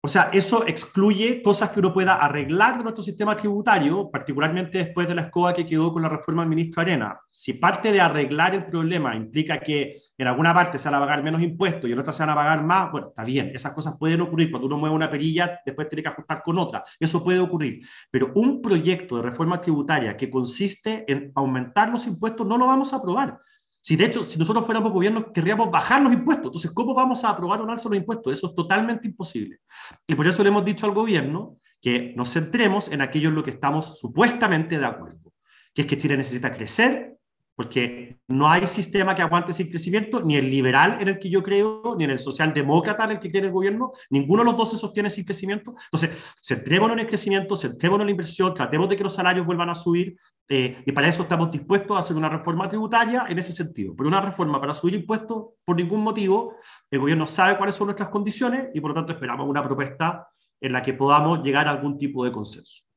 O 0.00 0.06
sea, 0.06 0.30
eso 0.32 0.64
excluye 0.64 1.42
cosas 1.42 1.70
que 1.70 1.80
uno 1.80 1.92
pueda 1.92 2.14
arreglar 2.14 2.76
de 2.78 2.84
nuestro 2.84 3.02
sistema 3.02 3.36
tributario, 3.36 4.08
particularmente 4.08 4.78
después 4.78 5.08
de 5.08 5.14
la 5.16 5.22
escoba 5.22 5.52
que 5.52 5.66
quedó 5.66 5.92
con 5.92 6.02
la 6.02 6.08
reforma 6.08 6.42
del 6.42 6.50
ministro 6.50 6.82
Arena. 6.82 7.18
Si 7.28 7.54
parte 7.54 7.90
de 7.90 8.00
arreglar 8.00 8.54
el 8.54 8.66
problema 8.66 9.16
implica 9.16 9.58
que 9.58 10.02
en 10.16 10.26
alguna 10.28 10.54
parte 10.54 10.78
se 10.78 10.88
van 10.88 11.02
a 11.02 11.04
pagar 11.04 11.24
menos 11.24 11.42
impuestos 11.42 11.90
y 11.90 11.92
en 11.92 11.98
otra 11.98 12.12
se 12.12 12.22
van 12.22 12.30
a 12.30 12.36
pagar 12.36 12.62
más, 12.62 12.92
bueno, 12.92 13.08
está 13.08 13.24
bien, 13.24 13.50
esas 13.52 13.72
cosas 13.72 13.96
pueden 13.98 14.20
ocurrir. 14.20 14.52
Cuando 14.52 14.68
uno 14.68 14.78
mueve 14.78 14.94
una 14.94 15.10
perilla, 15.10 15.60
después 15.66 15.88
tiene 15.88 16.04
que 16.04 16.10
ajustar 16.10 16.44
con 16.44 16.58
otra. 16.58 16.84
Eso 17.00 17.24
puede 17.24 17.40
ocurrir. 17.40 17.84
Pero 18.08 18.30
un 18.36 18.62
proyecto 18.62 19.16
de 19.16 19.22
reforma 19.22 19.60
tributaria 19.60 20.16
que 20.16 20.30
consiste 20.30 21.04
en 21.10 21.32
aumentar 21.34 21.88
los 21.88 22.06
impuestos 22.06 22.46
no 22.46 22.56
lo 22.56 22.66
vamos 22.68 22.92
a 22.92 22.96
aprobar. 22.98 23.40
Si 23.80 23.96
de 23.96 24.06
hecho, 24.06 24.24
si 24.24 24.38
nosotros 24.38 24.64
fuéramos 24.66 24.92
gobierno, 24.92 25.32
querríamos 25.32 25.70
bajar 25.70 26.02
los 26.02 26.12
impuestos. 26.12 26.46
Entonces, 26.46 26.70
¿cómo 26.72 26.94
vamos 26.94 27.24
a 27.24 27.30
aprobar 27.30 27.62
un 27.62 27.70
alza 27.70 27.88
de 27.88 27.96
los 27.96 28.02
impuestos? 28.02 28.32
Eso 28.32 28.48
es 28.48 28.54
totalmente 28.54 29.06
imposible. 29.06 29.60
Y 30.06 30.14
por 30.14 30.26
eso 30.26 30.42
le 30.42 30.48
hemos 30.48 30.64
dicho 30.64 30.86
al 30.86 30.92
gobierno 30.92 31.56
que 31.80 32.12
nos 32.16 32.32
centremos 32.32 32.90
en 32.90 33.00
aquello 33.00 33.28
en 33.28 33.36
lo 33.36 33.44
que 33.44 33.50
estamos 33.50 33.98
supuestamente 33.98 34.78
de 34.78 34.86
acuerdo, 34.86 35.32
que 35.72 35.82
es 35.82 35.86
que 35.86 35.96
Chile 35.96 36.16
necesita 36.16 36.52
crecer, 36.52 37.17
porque 37.58 38.20
no 38.28 38.48
hay 38.48 38.68
sistema 38.68 39.16
que 39.16 39.22
aguante 39.22 39.52
sin 39.52 39.68
crecimiento, 39.68 40.22
ni 40.22 40.36
el 40.36 40.48
liberal 40.48 40.98
en 41.00 41.08
el 41.08 41.18
que 41.18 41.28
yo 41.28 41.42
creo, 41.42 41.96
ni 41.98 42.04
en 42.04 42.10
el 42.10 42.20
socialdemócrata 42.20 43.02
en 43.02 43.10
el 43.10 43.18
que 43.18 43.32
cree 43.32 43.42
el 43.42 43.50
gobierno, 43.50 43.90
ninguno 44.10 44.42
de 44.42 44.50
los 44.50 44.56
dos 44.56 44.70
se 44.70 44.76
sostiene 44.76 45.10
sin 45.10 45.24
crecimiento. 45.24 45.74
Entonces, 45.86 46.16
centrémonos 46.40 46.94
en 46.94 47.00
el 47.00 47.08
crecimiento, 47.08 47.56
centrémonos 47.56 48.02
en 48.02 48.06
la 48.06 48.10
inversión, 48.12 48.54
tratemos 48.54 48.88
de 48.88 48.96
que 48.96 49.02
los 49.02 49.12
salarios 49.12 49.44
vuelvan 49.44 49.70
a 49.70 49.74
subir, 49.74 50.16
eh, 50.48 50.84
y 50.86 50.92
para 50.92 51.08
eso 51.08 51.22
estamos 51.24 51.50
dispuestos 51.50 51.96
a 51.96 51.98
hacer 51.98 52.16
una 52.16 52.28
reforma 52.28 52.68
tributaria 52.68 53.26
en 53.28 53.40
ese 53.40 53.52
sentido. 53.52 53.92
Pero 53.96 54.08
una 54.08 54.20
reforma 54.20 54.60
para 54.60 54.72
subir 54.72 54.94
impuestos, 54.94 55.46
por 55.64 55.74
ningún 55.74 56.00
motivo, 56.02 56.54
el 56.92 57.00
gobierno 57.00 57.26
sabe 57.26 57.56
cuáles 57.56 57.74
son 57.74 57.88
nuestras 57.88 58.08
condiciones 58.08 58.68
y 58.72 58.80
por 58.80 58.92
lo 58.92 58.94
tanto 58.94 59.14
esperamos 59.14 59.48
una 59.48 59.64
propuesta 59.64 60.28
en 60.60 60.72
la 60.72 60.80
que 60.80 60.92
podamos 60.92 61.42
llegar 61.42 61.66
a 61.66 61.72
algún 61.72 61.98
tipo 61.98 62.24
de 62.24 62.30
consenso. 62.30 62.87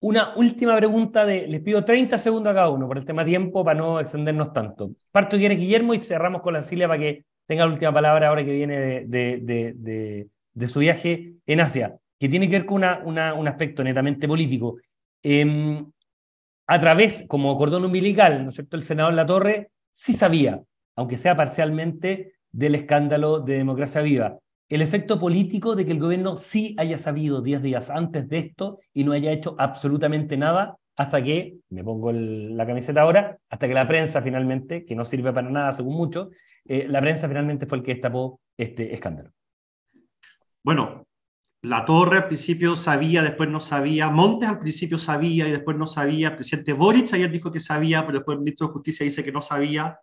Una 0.00 0.32
última 0.36 0.76
pregunta 0.76 1.26
de, 1.26 1.48
les 1.48 1.60
pido 1.60 1.84
30 1.84 2.18
segundos 2.18 2.52
a 2.52 2.54
cada 2.54 2.70
uno 2.70 2.86
por 2.86 2.98
el 2.98 3.04
tema 3.04 3.24
tiempo 3.24 3.64
para 3.64 3.78
no 3.78 3.98
extendernos 3.98 4.52
tanto. 4.52 4.92
Parto 5.10 5.36
quiere 5.36 5.56
Guillermo 5.56 5.92
y 5.92 6.00
cerramos 6.00 6.40
con 6.40 6.54
la 6.54 6.62
Cilia 6.62 6.86
para 6.86 7.00
que 7.00 7.24
tenga 7.46 7.66
la 7.66 7.72
última 7.72 7.92
palabra 7.92 8.28
ahora 8.28 8.44
que 8.44 8.52
viene 8.52 8.78
de, 8.78 9.40
de, 9.42 10.28
de, 10.52 10.68
su 10.68 10.78
viaje 10.78 11.34
en 11.46 11.60
Asia, 11.60 11.98
que 12.18 12.28
tiene 12.28 12.48
que 12.48 12.58
ver 12.58 12.66
con 12.66 12.76
una, 12.76 13.02
una, 13.04 13.34
un 13.34 13.48
aspecto 13.48 13.82
netamente 13.82 14.28
político. 14.28 14.76
Eh, 15.22 15.82
a 16.68 16.80
través, 16.80 17.24
como 17.26 17.56
cordón 17.56 17.84
umbilical, 17.84 18.44
¿no 18.44 18.50
es 18.50 18.54
cierto? 18.54 18.76
El 18.76 18.82
senador 18.82 19.14
La 19.14 19.26
Torre 19.26 19.70
sí 19.90 20.12
sabía, 20.12 20.62
aunque 20.94 21.18
sea 21.18 21.36
parcialmente, 21.36 22.34
del 22.52 22.76
escándalo 22.76 23.40
de 23.40 23.54
democracia 23.54 24.02
viva 24.02 24.38
el 24.68 24.82
efecto 24.82 25.18
político 25.18 25.74
de 25.74 25.86
que 25.86 25.92
el 25.92 25.98
gobierno 25.98 26.36
sí 26.36 26.74
haya 26.78 26.98
sabido 26.98 27.40
10 27.40 27.62
días 27.62 27.90
antes 27.90 28.28
de 28.28 28.38
esto 28.38 28.80
y 28.92 29.04
no 29.04 29.12
haya 29.12 29.32
hecho 29.32 29.56
absolutamente 29.58 30.36
nada 30.36 30.76
hasta 30.96 31.22
que, 31.22 31.58
me 31.70 31.84
pongo 31.84 32.10
la 32.12 32.66
camiseta 32.66 33.02
ahora, 33.02 33.38
hasta 33.48 33.68
que 33.68 33.74
la 33.74 33.86
prensa 33.86 34.20
finalmente, 34.20 34.84
que 34.84 34.96
no 34.96 35.04
sirve 35.04 35.32
para 35.32 35.48
nada 35.48 35.72
según 35.72 35.96
muchos, 35.96 36.28
eh, 36.64 36.86
la 36.88 37.00
prensa 37.00 37.28
finalmente 37.28 37.66
fue 37.66 37.78
el 37.78 37.84
que 37.84 37.92
destapó 37.94 38.40
este 38.56 38.92
escándalo. 38.92 39.30
Bueno, 40.62 41.06
la 41.62 41.84
Torre 41.84 42.18
al 42.18 42.26
principio 42.26 42.74
sabía, 42.74 43.22
después 43.22 43.48
no 43.48 43.60
sabía, 43.60 44.10
Montes 44.10 44.48
al 44.48 44.58
principio 44.58 44.98
sabía 44.98 45.46
y 45.46 45.52
después 45.52 45.76
no 45.76 45.86
sabía, 45.86 46.28
el 46.28 46.34
presidente 46.34 46.72
Boric 46.72 47.12
ayer 47.14 47.30
dijo 47.30 47.50
que 47.52 47.60
sabía, 47.60 48.04
pero 48.04 48.18
después 48.18 48.36
el 48.36 48.40
ministro 48.40 48.66
de 48.66 48.72
Justicia 48.74 49.04
dice 49.04 49.22
que 49.22 49.32
no 49.32 49.40
sabía. 49.40 49.98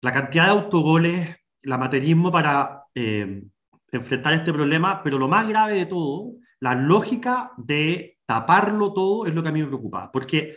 La 0.00 0.12
cantidad 0.12 0.44
de 0.44 0.50
autogoles, 0.50 1.36
el 1.64 1.72
amaterismo 1.72 2.30
para 2.30 2.84
eh, 2.94 3.42
enfrentar 3.90 4.34
este 4.34 4.52
problema, 4.52 5.02
pero 5.02 5.18
lo 5.18 5.28
más 5.28 5.48
grave 5.48 5.74
de 5.74 5.86
todo, 5.86 6.32
la 6.60 6.74
lógica 6.74 7.52
de 7.56 8.18
taparlo 8.26 8.92
todo 8.92 9.26
es 9.26 9.34
lo 9.34 9.42
que 9.42 9.48
a 9.48 9.52
mí 9.52 9.60
me 9.60 9.66
preocupa, 9.66 10.10
porque 10.12 10.56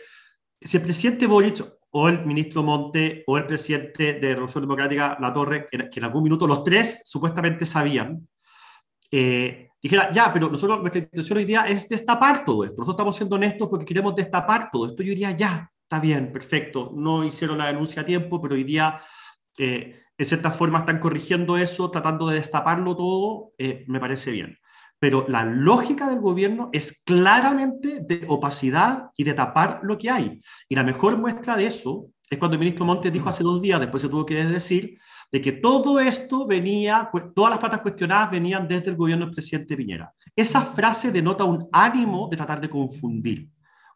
si 0.60 0.76
el 0.76 0.82
presidente 0.82 1.26
Boric 1.26 1.64
o 1.90 2.08
el 2.08 2.24
ministro 2.26 2.62
Monte 2.62 3.24
o 3.26 3.38
el 3.38 3.46
presidente 3.46 4.14
de 4.14 4.28
Revolución 4.30 4.64
Democrática, 4.64 5.16
La 5.20 5.32
Torre, 5.32 5.68
que 5.70 5.98
en 5.98 6.04
algún 6.04 6.24
minuto 6.24 6.46
los 6.46 6.62
tres 6.62 7.02
supuestamente 7.04 7.64
sabían, 7.64 8.28
eh, 9.10 9.70
dijera, 9.82 10.12
ya, 10.12 10.32
pero 10.32 10.50
nosotros, 10.50 10.80
nuestra 10.80 11.00
intención 11.00 11.38
hoy 11.38 11.44
día 11.44 11.62
es 11.62 11.88
destapar 11.88 12.44
todo 12.44 12.64
esto. 12.64 12.76
Nosotros 12.76 12.94
estamos 12.94 13.16
siendo 13.16 13.36
honestos 13.36 13.68
porque 13.68 13.86
queremos 13.86 14.14
destapar 14.14 14.70
todo 14.70 14.86
esto. 14.86 15.02
Yo 15.02 15.10
diría, 15.10 15.30
ya, 15.30 15.70
está 15.82 15.98
bien, 15.98 16.30
perfecto. 16.32 16.92
No 16.94 17.24
hicieron 17.24 17.58
la 17.58 17.68
denuncia 17.68 18.02
a 18.02 18.04
tiempo, 18.06 18.40
pero 18.40 18.54
hoy 18.54 18.64
día 18.64 19.00
eh, 19.56 20.02
de 20.18 20.24
cierta 20.24 20.50
forma 20.50 20.80
están 20.80 20.98
corrigiendo 20.98 21.56
eso, 21.56 21.90
tratando 21.90 22.26
de 22.26 22.36
destaparlo 22.36 22.96
todo, 22.96 23.52
eh, 23.56 23.84
me 23.86 24.00
parece 24.00 24.32
bien. 24.32 24.58
Pero 24.98 25.24
la 25.28 25.44
lógica 25.44 26.08
del 26.08 26.18
gobierno 26.18 26.70
es 26.72 27.04
claramente 27.04 28.00
de 28.00 28.24
opacidad 28.26 29.10
y 29.16 29.22
de 29.22 29.34
tapar 29.34 29.78
lo 29.84 29.96
que 29.96 30.10
hay. 30.10 30.40
Y 30.68 30.74
la 30.74 30.82
mejor 30.82 31.16
muestra 31.16 31.56
de 31.56 31.68
eso 31.68 32.08
es 32.28 32.36
cuando 32.36 32.56
el 32.56 32.58
ministro 32.58 32.84
Montes 32.84 33.12
dijo 33.12 33.28
hace 33.28 33.44
dos 33.44 33.62
días, 33.62 33.78
después 33.78 34.02
se 34.02 34.08
tuvo 34.08 34.26
que 34.26 34.44
decir, 34.44 34.98
de 35.30 35.40
que 35.40 35.52
todo 35.52 36.00
esto 36.00 36.46
venía, 36.46 37.10
todas 37.34 37.50
las 37.50 37.60
patas 37.60 37.80
cuestionadas 37.80 38.30
venían 38.30 38.66
desde 38.66 38.90
el 38.90 38.96
gobierno 38.96 39.26
del 39.26 39.34
presidente 39.34 39.76
Piñera. 39.76 40.12
Esa 40.34 40.62
frase 40.62 41.12
denota 41.12 41.44
un 41.44 41.68
ánimo 41.70 42.28
de 42.30 42.36
tratar 42.36 42.60
de 42.60 42.68
confundir, 42.68 43.48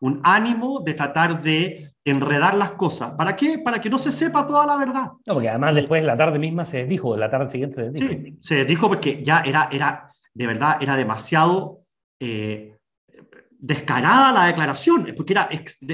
un 0.02 0.20
ánimo 0.24 0.80
de 0.80 0.94
tratar 0.94 1.42
de 1.42 1.92
enredar 2.04 2.54
las 2.54 2.72
cosas. 2.72 3.12
¿Para 3.12 3.36
qué? 3.36 3.58
Para 3.58 3.80
que 3.80 3.88
no 3.88 3.98
se 3.98 4.10
sepa 4.10 4.46
toda 4.46 4.66
la 4.66 4.76
verdad. 4.76 5.12
No, 5.24 5.34
porque 5.34 5.48
además 5.48 5.74
después 5.74 6.04
la 6.04 6.16
tarde 6.16 6.38
misma 6.38 6.64
se 6.64 6.84
dijo, 6.84 7.16
la 7.16 7.30
tarde 7.30 7.48
siguiente 7.48 7.76
se 7.76 7.90
dijo. 7.90 8.08
Sí, 8.08 8.36
se 8.40 8.64
dijo 8.64 8.88
porque 8.88 9.22
ya 9.22 9.42
era, 9.46 9.68
era 9.70 10.08
de 10.34 10.46
verdad, 10.46 10.82
era 10.82 10.96
demasiado 10.96 11.82
eh, 12.18 12.76
descarada 13.50 14.32
la 14.32 14.46
declaración, 14.46 15.14
porque 15.16 15.34
era, 15.34 15.48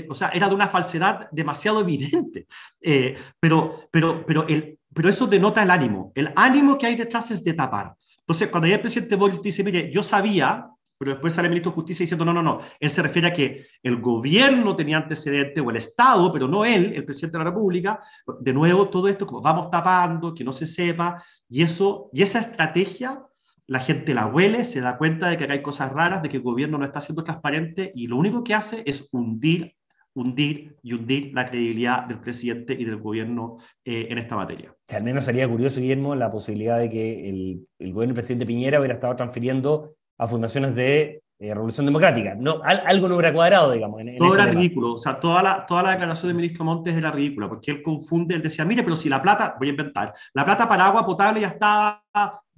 o 0.08 0.14
sea, 0.14 0.30
era 0.30 0.48
de 0.48 0.54
una 0.54 0.68
falsedad 0.68 1.28
demasiado 1.30 1.80
evidente. 1.80 2.46
Eh, 2.80 3.14
pero, 3.38 3.88
pero, 3.90 4.24
pero 4.24 4.46
el, 4.48 4.78
pero 4.94 5.10
eso 5.10 5.26
denota 5.26 5.62
el 5.62 5.70
ánimo. 5.70 6.12
El 6.14 6.32
ánimo 6.34 6.78
que 6.78 6.86
hay 6.86 6.96
detrás 6.96 7.30
es 7.30 7.44
de 7.44 7.52
tapar. 7.52 7.94
Entonces, 8.20 8.48
cuando 8.48 8.68
ya 8.68 8.76
el 8.76 8.80
presidente 8.80 9.16
Boris 9.16 9.42
dice, 9.42 9.62
mire, 9.62 9.92
yo 9.92 10.02
sabía, 10.02 10.66
pero 10.98 11.12
después 11.12 11.32
sale 11.32 11.46
el 11.46 11.50
ministro 11.50 11.70
de 11.70 11.76
Justicia 11.76 12.02
diciendo, 12.02 12.24
no, 12.24 12.34
no, 12.34 12.42
no, 12.42 12.60
él 12.80 12.90
se 12.90 13.02
refiere 13.02 13.28
a 13.28 13.32
que 13.32 13.66
el 13.82 14.00
gobierno 14.00 14.74
tenía 14.74 14.98
antecedentes 14.98 15.62
o 15.64 15.70
el 15.70 15.76
Estado, 15.76 16.32
pero 16.32 16.48
no 16.48 16.64
él, 16.64 16.92
el 16.94 17.04
presidente 17.04 17.38
de 17.38 17.44
la 17.44 17.50
República. 17.50 18.00
De 18.40 18.52
nuevo, 18.52 18.88
todo 18.88 19.08
esto 19.08 19.26
como 19.26 19.40
vamos 19.40 19.70
tapando, 19.70 20.34
que 20.34 20.44
no 20.44 20.52
se 20.52 20.66
sepa, 20.66 21.22
y 21.48 21.62
eso, 21.62 22.10
y 22.12 22.22
esa 22.22 22.40
estrategia 22.40 23.22
la 23.68 23.80
gente 23.80 24.14
la 24.14 24.26
huele, 24.26 24.64
se 24.64 24.80
da 24.80 24.96
cuenta 24.96 25.28
de 25.28 25.36
que 25.36 25.44
hay 25.44 25.62
cosas 25.62 25.92
raras, 25.92 26.22
de 26.22 26.30
que 26.30 26.38
el 26.38 26.42
gobierno 26.42 26.78
no 26.78 26.86
está 26.86 27.02
siendo 27.02 27.22
transparente 27.22 27.92
y 27.94 28.06
lo 28.06 28.16
único 28.16 28.42
que 28.42 28.54
hace 28.54 28.82
es 28.86 29.10
hundir, 29.12 29.74
hundir 30.14 30.76
y 30.82 30.94
hundir 30.94 31.32
la 31.34 31.46
credibilidad 31.50 32.04
del 32.04 32.18
presidente 32.18 32.72
y 32.72 32.86
del 32.86 32.96
gobierno 32.96 33.58
eh, 33.84 34.08
en 34.08 34.16
esta 34.16 34.36
materia. 34.36 34.74
al 34.88 35.02
menos 35.04 35.26
sería 35.26 35.46
curioso, 35.46 35.80
Guillermo, 35.80 36.14
la 36.14 36.30
posibilidad 36.30 36.78
de 36.78 36.88
que 36.88 37.28
el, 37.28 37.68
el 37.78 37.92
gobierno 37.92 38.14
del 38.14 38.20
presidente 38.22 38.46
Piñera 38.46 38.78
hubiera 38.78 38.94
estado 38.94 39.14
transfiriendo 39.16 39.97
a 40.18 40.26
fundaciones 40.26 40.74
de 40.74 41.22
eh, 41.40 41.54
Revolución 41.54 41.86
Democrática. 41.86 42.34
No, 42.34 42.60
algo 42.64 43.08
no 43.08 43.14
hubiera 43.14 43.32
cuadrado, 43.32 43.70
digamos. 43.70 44.00
Todo 44.18 44.34
este 44.34 44.42
era 44.42 44.50
ridículo. 44.50 44.94
O 44.94 44.98
sea, 44.98 45.20
toda 45.20 45.42
la, 45.42 45.64
toda 45.64 45.84
la 45.84 45.90
declaración 45.92 46.28
del 46.28 46.36
ministro 46.36 46.64
Montes 46.64 46.96
era 46.96 47.12
ridícula, 47.12 47.48
porque 47.48 47.70
él 47.70 47.82
confunde, 47.82 48.34
él 48.34 48.42
decía, 48.42 48.64
mire, 48.64 48.82
pero 48.82 48.96
si 48.96 49.08
la 49.08 49.22
plata, 49.22 49.54
voy 49.58 49.68
a 49.68 49.70
inventar, 49.70 50.12
la 50.34 50.44
plata 50.44 50.68
para 50.68 50.86
agua 50.86 51.06
potable 51.06 51.40
ya 51.40 51.48
está, 51.48 52.02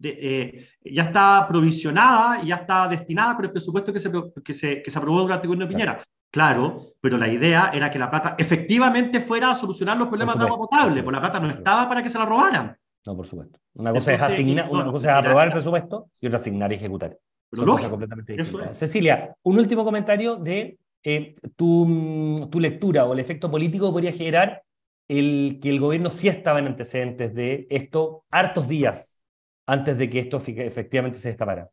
eh, 0.02 0.68
ya 0.82 1.02
está 1.02 1.46
provisionada, 1.46 2.42
ya 2.42 2.56
está 2.56 2.88
destinada 2.88 3.36
con 3.36 3.44
el 3.44 3.52
presupuesto 3.52 3.92
que 3.92 3.98
se, 3.98 4.10
que 4.42 4.54
se, 4.54 4.82
que 4.82 4.90
se 4.90 4.98
aprobó 4.98 5.20
durante 5.20 5.44
el 5.44 5.48
gobierno 5.48 5.66
de 5.66 5.74
Piñera. 5.74 6.02
Claro, 6.32 6.94
pero 7.00 7.18
la 7.18 7.28
idea 7.28 7.72
era 7.74 7.90
que 7.90 7.98
la 7.98 8.08
plata 8.08 8.36
efectivamente 8.38 9.20
fuera 9.20 9.50
a 9.50 9.54
solucionar 9.54 9.98
los 9.98 10.08
problemas 10.08 10.38
de 10.38 10.44
agua 10.44 10.56
potable, 10.56 11.02
pues 11.02 11.12
la 11.12 11.20
plata 11.20 11.40
no 11.40 11.50
estaba 11.50 11.88
para 11.88 12.02
que 12.02 12.08
se 12.08 12.18
la 12.18 12.24
robaran. 12.24 12.78
No, 13.04 13.16
por 13.16 13.26
supuesto. 13.26 13.58
Una 13.74 13.92
cosa, 13.92 14.12
es, 14.12 14.22
asignar, 14.22 14.70
una 14.70 14.84
cosa 14.86 15.10
es 15.10 15.18
aprobar 15.18 15.48
el 15.48 15.52
presupuesto 15.52 16.10
y 16.20 16.26
otra 16.26 16.38
asignar 16.38 16.72
y 16.72 16.76
ejecutar. 16.76 17.18
Pero 17.50 17.90
completamente 17.90 18.36
Cecilia, 18.74 19.34
un 19.42 19.58
último 19.58 19.84
comentario 19.84 20.36
de 20.36 20.78
eh, 21.02 21.34
tu, 21.56 22.48
tu, 22.50 22.60
lectura 22.60 23.06
o 23.06 23.12
el 23.12 23.20
efecto 23.20 23.50
político 23.50 23.86
que 23.86 23.92
podría 23.92 24.12
generar 24.12 24.62
el 25.08 25.58
que 25.60 25.70
el 25.70 25.80
gobierno 25.80 26.10
sí 26.10 26.28
estaba 26.28 26.60
en 26.60 26.68
antecedentes 26.68 27.34
de 27.34 27.66
esto 27.70 28.24
hartos 28.30 28.68
días 28.68 29.18
antes 29.66 29.98
de 29.98 30.08
que 30.08 30.20
esto 30.20 30.42
efectivamente 30.46 31.18
se 31.18 31.28
destapara. 31.28 31.70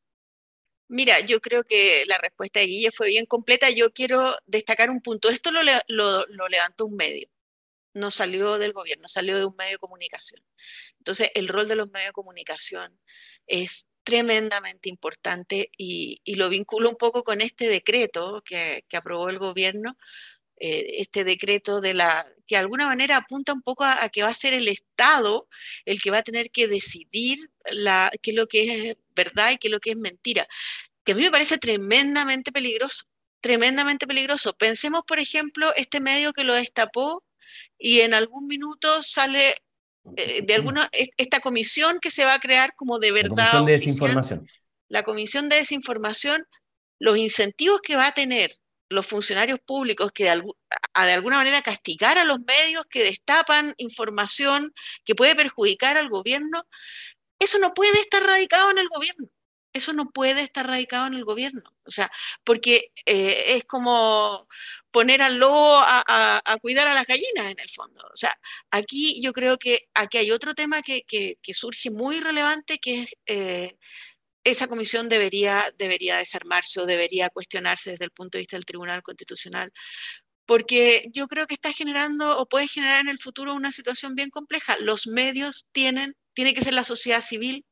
Mira, 0.88 1.20
yo 1.20 1.42
creo 1.42 1.64
que 1.64 2.04
la 2.08 2.18
respuesta 2.18 2.60
de 2.60 2.68
Guille 2.68 2.92
fue 2.92 3.10
bien 3.10 3.26
completa. 3.26 3.70
Yo 3.70 3.92
quiero 3.92 4.36
destacar 4.46 4.90
un 4.90 5.02
punto. 5.02 5.30
Esto 5.30 5.52
lo, 5.52 5.60
lo, 5.64 6.26
lo 6.28 6.48
levantó 6.48 6.86
un 6.86 6.96
medio, 6.96 7.28
no 7.94 8.10
salió 8.10 8.58
del 8.58 8.72
gobierno, 8.72 9.08
salió 9.08 9.38
de 9.38 9.46
un 9.46 9.56
medio 9.56 9.74
de 9.74 9.80
comunicación. 9.80 10.42
Entonces, 11.00 11.30
el 11.36 11.48
rol 11.48 11.68
de 11.68 11.76
los 11.76 11.90
medios 11.92 12.10
de 12.10 12.14
comunicación 12.14 12.98
es 13.48 13.87
tremendamente 14.08 14.88
importante 14.88 15.70
y, 15.78 16.22
lo 16.36 16.48
vinculo 16.48 16.90
un 16.90 16.96
poco 16.96 17.26
con 17.26 17.42
este 17.42 17.68
decreto 17.68 18.42
que, 18.46 18.86
aprobó 18.94 19.30
el 19.30 19.38
gobierno, 19.38 19.98
eh, 20.62 20.96
este 21.00 21.26
decreto 21.26 21.82
de 21.82 21.94
la 21.94 22.26
que 22.48 22.56
de 22.56 22.60
alguna 22.62 22.86
manera 22.86 23.18
apunta 23.18 23.52
un 23.52 23.62
poco 23.62 23.84
a, 23.84 24.08
que 24.08 24.24
va 24.24 24.30
a 24.30 24.34
ser 24.34 24.54
el 24.54 24.70
Estado 24.70 25.50
el 25.84 26.02
que 26.02 26.10
va 26.10 26.20
a 26.20 26.24
tener 26.24 26.52
que 26.52 26.70
decidir 26.70 27.52
la, 27.70 28.10
qué 28.22 28.32
es 28.32 28.38
lo 28.38 28.48
que 28.48 28.92
es 28.92 28.98
verdad 29.14 29.52
y 29.52 29.58
qué 29.58 29.68
es 29.68 29.72
lo 29.74 29.82
que 29.82 29.92
es 29.92 29.98
mentira, 29.98 30.48
que 31.04 31.12
a 31.12 31.16
mí 31.16 31.24
me 31.24 31.32
parece 31.32 31.58
tremendamente 31.58 32.54
peligroso, 32.54 33.04
tremendamente 33.42 34.08
peligroso. 34.08 34.56
Pensemos, 34.58 35.04
por 35.06 35.20
ejemplo, 35.20 35.74
este 35.76 36.00
medio 36.00 36.32
que 36.32 36.46
lo 36.46 36.54
destapó 36.54 37.26
y 37.78 38.02
en 38.02 38.14
algún 38.14 38.48
minuto 38.48 39.04
sale 39.04 39.56
eh, 40.16 40.42
de 40.44 40.54
alguna, 40.54 40.90
esta 41.18 41.40
comisión 41.40 42.00
que 42.00 42.12
se 42.12 42.26
va 42.26 42.36
a 42.36 42.40
crear 42.40 42.74
como 42.76 43.00
de 43.00 43.12
verdad. 43.12 43.36
La 43.38 43.60
comisión 43.60 43.66
de 43.66 43.72
desinformación. 43.74 44.48
La 44.90 45.04
comisión 45.04 45.50
de 45.50 45.56
desinformación, 45.58 46.46
los 47.00 47.18
incentivos 47.18 47.82
que 47.82 47.96
va 47.96 48.08
a 48.08 48.14
tener 48.14 48.58
los 48.90 49.06
funcionarios 49.06 49.60
públicos 49.60 50.12
que 50.14 50.26
de, 50.26 50.42
de 50.42 51.12
alguna 51.12 51.38
manera 51.38 51.62
castigar 51.62 52.18
a 52.18 52.24
los 52.24 52.40
medios 52.40 52.86
que 52.90 53.04
destapan 53.04 53.74
información 53.78 54.74
que 55.04 55.14
puede 55.14 55.36
perjudicar 55.36 55.98
al 55.98 56.08
gobierno, 56.08 56.64
eso 57.38 57.60
no 57.60 57.74
puede 57.74 58.00
estar 58.00 58.24
radicado 58.24 58.72
en 58.72 58.78
el 58.78 58.88
gobierno 58.88 59.28
eso 59.78 59.94
no 59.94 60.12
puede 60.12 60.42
estar 60.42 60.68
radicado 60.68 61.08
en 61.08 61.14
el 61.14 61.26
gobierno. 61.26 61.64
O 61.86 61.92
sea, 61.92 62.12
porque 62.44 62.92
eh, 63.06 63.56
es 63.56 63.64
como 63.66 64.48
poner 64.92 65.22
al 65.22 65.38
lobo 65.38 65.80
a, 65.80 66.42
cuidar 66.62 66.88
a 66.88 66.94
las 66.94 67.06
gallinas 67.06 67.52
en 67.52 67.60
el 67.60 67.70
fondo. 67.70 68.04
O 68.14 68.18
sea, 68.18 68.38
aquí 68.72 69.22
yo 69.22 69.34
creo 69.34 69.58
que 69.58 69.88
aquí 69.94 70.18
hay 70.18 70.32
otro 70.32 70.54
tema 70.56 70.82
que, 70.82 71.06
surge 71.54 71.90
muy 71.92 72.20
relevante, 72.20 72.80
que 72.80 73.04
es 73.04 73.16
eh, 73.26 73.78
esa 74.44 74.68
comisión 74.68 75.10
debería, 75.10 75.66
debería 75.78 76.18
desarmarse 76.18 76.80
o 76.80 76.86
debería 76.86 77.30
cuestionarse 77.30 77.92
desde 77.92 78.06
el 78.06 78.12
punto 78.12 78.38
de 78.38 78.44
vista 78.44 78.58
del 78.58 78.66
Tribunal 78.66 79.04
Constitucional. 79.04 79.72
Porque 80.46 81.06
yo 81.14 81.28
creo 81.28 81.48
que 81.48 81.56
está 81.56 81.74
generando 81.74 82.38
o 82.40 82.48
puede 82.48 82.68
generar 82.68 83.02
en 83.02 83.10
el 83.10 83.20
futuro 83.20 83.54
una 83.54 83.72
situación 83.74 84.16
bien 84.16 84.30
compleja. 84.30 84.78
Los 84.80 85.08
medios 85.08 85.68
tienen, 85.74 86.16
tiene 86.34 86.54
que 86.54 86.64
ser 86.64 86.74
la 86.74 86.86
sociedad 86.86 87.22
civil 87.22 87.66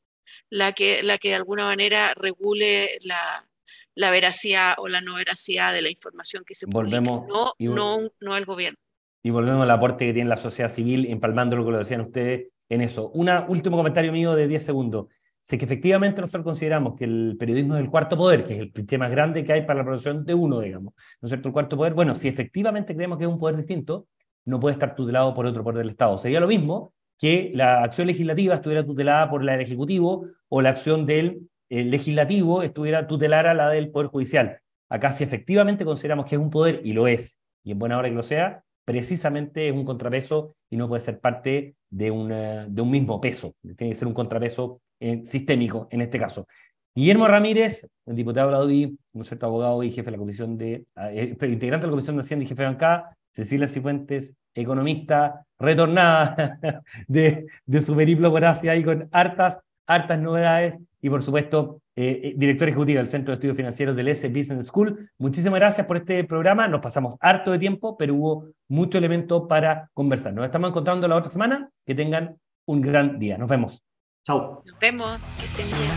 la 0.49 0.71
que, 0.73 1.03
la 1.03 1.17
que 1.17 1.29
de 1.29 1.35
alguna 1.35 1.65
manera 1.65 2.13
regule 2.15 2.97
la, 3.01 3.47
la 3.95 4.11
veracidad 4.11 4.75
o 4.77 4.87
la 4.87 5.01
no 5.01 5.15
veracidad 5.15 5.73
de 5.73 5.81
la 5.81 5.89
información 5.89 6.43
que 6.45 6.55
se 6.55 6.65
volvemos, 6.67 7.27
no, 7.27 7.53
no, 7.59 7.99
no 8.19 8.37
el 8.37 8.45
gobierno. 8.45 8.77
Y 9.23 9.31
volvemos 9.31 9.63
al 9.63 9.71
aporte 9.71 10.05
que 10.05 10.13
tiene 10.13 10.29
la 10.29 10.37
sociedad 10.37 10.69
civil, 10.69 11.07
empalmando 11.07 11.55
lo 11.55 11.65
que 11.65 11.71
lo 11.71 11.77
decían 11.79 12.01
ustedes 12.01 12.49
en 12.69 12.81
eso. 12.81 13.09
Un 13.09 13.29
último 13.47 13.77
comentario 13.77 14.11
mío 14.11 14.35
de 14.35 14.47
10 14.47 14.63
segundos. 14.63 15.07
Sé 15.41 15.57
que 15.57 15.65
efectivamente 15.65 16.21
nosotros 16.21 16.43
consideramos 16.43 16.95
que 16.95 17.05
el 17.05 17.35
periodismo 17.39 17.75
es 17.75 17.83
el 17.83 17.89
cuarto 17.91 18.17
poder, 18.17 18.45
que 18.45 18.53
es 18.53 18.59
el 18.59 18.71
cliché 18.71 18.97
más 18.97 19.11
grande 19.11 19.45
que 19.45 19.53
hay 19.53 19.61
para 19.61 19.77
la 19.77 19.85
producción 19.85 20.25
de 20.25 20.33
uno, 20.33 20.59
digamos. 20.59 20.93
¿No 21.21 21.27
es 21.27 21.29
cierto? 21.29 21.49
El 21.49 21.53
cuarto 21.53 21.77
poder, 21.77 21.93
bueno, 21.93 22.15
si 22.15 22.27
efectivamente 22.27 22.95
creemos 22.95 23.19
que 23.19 23.25
es 23.25 23.29
un 23.29 23.37
poder 23.37 23.55
distinto, 23.55 24.07
no 24.45 24.59
puede 24.59 24.73
estar 24.73 24.95
tutelado 24.95 25.35
por 25.35 25.45
otro 25.45 25.63
poder 25.63 25.79
del 25.79 25.89
Estado. 25.89 26.17
Sería 26.17 26.39
lo 26.39 26.47
mismo 26.47 26.94
que 27.17 27.51
la 27.53 27.83
acción 27.83 28.07
legislativa 28.07 28.55
estuviera 28.55 28.85
tutelada 28.85 29.29
por 29.29 29.43
la 29.43 29.53
del 29.53 29.61
Ejecutivo 29.61 30.27
o 30.49 30.61
la 30.61 30.69
acción 30.69 31.05
del 31.05 31.49
eh, 31.69 31.83
Legislativo 31.83 32.61
estuviera 32.61 33.07
tutelara 33.07 33.53
la 33.53 33.69
del 33.69 33.89
Poder 33.89 34.09
Judicial. 34.09 34.59
Acá 34.89 35.13
si 35.13 35.23
efectivamente 35.23 35.85
consideramos 35.85 36.25
que 36.25 36.35
es 36.35 36.41
un 36.41 36.49
poder, 36.49 36.81
y 36.83 36.93
lo 36.93 37.07
es, 37.07 37.39
y 37.63 37.71
en 37.71 37.79
buena 37.79 37.97
hora 37.97 38.09
que 38.09 38.15
lo 38.15 38.23
sea, 38.23 38.63
precisamente 38.85 39.67
es 39.67 39.73
un 39.73 39.83
contrapeso 39.83 40.55
y 40.69 40.77
no 40.77 40.87
puede 40.87 41.01
ser 41.01 41.19
parte 41.19 41.75
de, 41.89 42.65
de 42.69 42.81
un 42.81 42.91
mismo 42.91 43.19
peso. 43.19 43.55
Tiene 43.61 43.93
que 43.93 43.95
ser 43.95 44.07
un 44.07 44.13
contrapeso 44.13 44.81
eh, 44.99 45.23
sistémico 45.25 45.87
en 45.91 46.01
este 46.01 46.19
caso. 46.19 46.47
Guillermo 46.93 47.27
Ramírez, 47.27 47.87
el 48.05 48.15
diputado 48.15 48.47
de 48.47 48.53
la 48.53 48.63
UDI, 48.63 48.97
un 49.13 49.25
cierto 49.25 49.47
abogado 49.47 49.83
y 49.83 49.91
jefe 49.91 50.05
de 50.05 50.11
la 50.11 50.17
comisión 50.17 50.57
de, 50.57 50.85
eh, 50.95 51.35
integrante 51.41 51.85
de 51.85 51.87
la 51.87 51.91
comisión 51.91 52.15
de 52.15 52.21
Hacienda 52.21 52.45
y 52.45 52.47
jefe 52.47 52.61
de 52.61 52.67
bancada, 52.67 53.17
Cecilia 53.35 53.67
Cifuentes, 53.67 54.33
economista 54.53 55.45
retornada 55.59 56.59
de, 57.07 57.47
de 57.65 57.81
su 57.81 57.95
periplo 57.95 58.31
por 58.31 58.45
Asia 58.45 58.75
y 58.75 58.83
con 58.83 59.09
hartas, 59.11 59.59
hartas 59.85 60.19
novedades 60.19 60.79
y 61.01 61.09
por 61.09 61.21
supuesto 61.21 61.81
eh, 61.97 62.21
eh, 62.23 62.33
director 62.35 62.67
ejecutivo 62.67 62.97
del 62.97 63.07
Centro 63.07 63.31
de 63.31 63.35
Estudios 63.35 63.57
Financieros 63.57 63.95
del 63.95 64.07
S 64.07 64.27
Business 64.29 64.67
School. 64.67 65.11
Muchísimas 65.17 65.59
gracias 65.59 65.85
por 65.85 65.97
este 65.97 66.23
programa. 66.23 66.67
Nos 66.67 66.81
pasamos 66.81 67.15
harto 67.19 67.51
de 67.51 67.59
tiempo, 67.59 67.97
pero 67.97 68.15
hubo 68.15 68.47
mucho 68.69 68.97
elemento 68.97 69.47
para 69.47 69.89
conversar. 69.93 70.33
Nos 70.33 70.45
estamos 70.45 70.69
encontrando 70.69 71.07
la 71.07 71.15
otra 71.15 71.29
semana. 71.29 71.69
Que 71.85 71.93
tengan 71.93 72.37
un 72.65 72.81
gran 72.81 73.19
día. 73.19 73.37
Nos 73.37 73.47
vemos. 73.47 73.83
Chao. 74.25 74.63
Nos 74.65 74.79
vemos. 74.79 75.21
Que 75.39 75.45
estén 75.45 75.67
bien. 75.77 75.91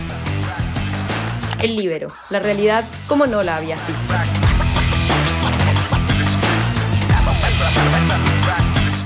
El 1.63 1.75
libero. 1.75 2.09
La 2.29 2.39
realidad 2.39 2.85
como 3.07 3.25
no 3.25 3.41
la 3.41 3.57
había 3.57 3.75
visto. 3.75 4.13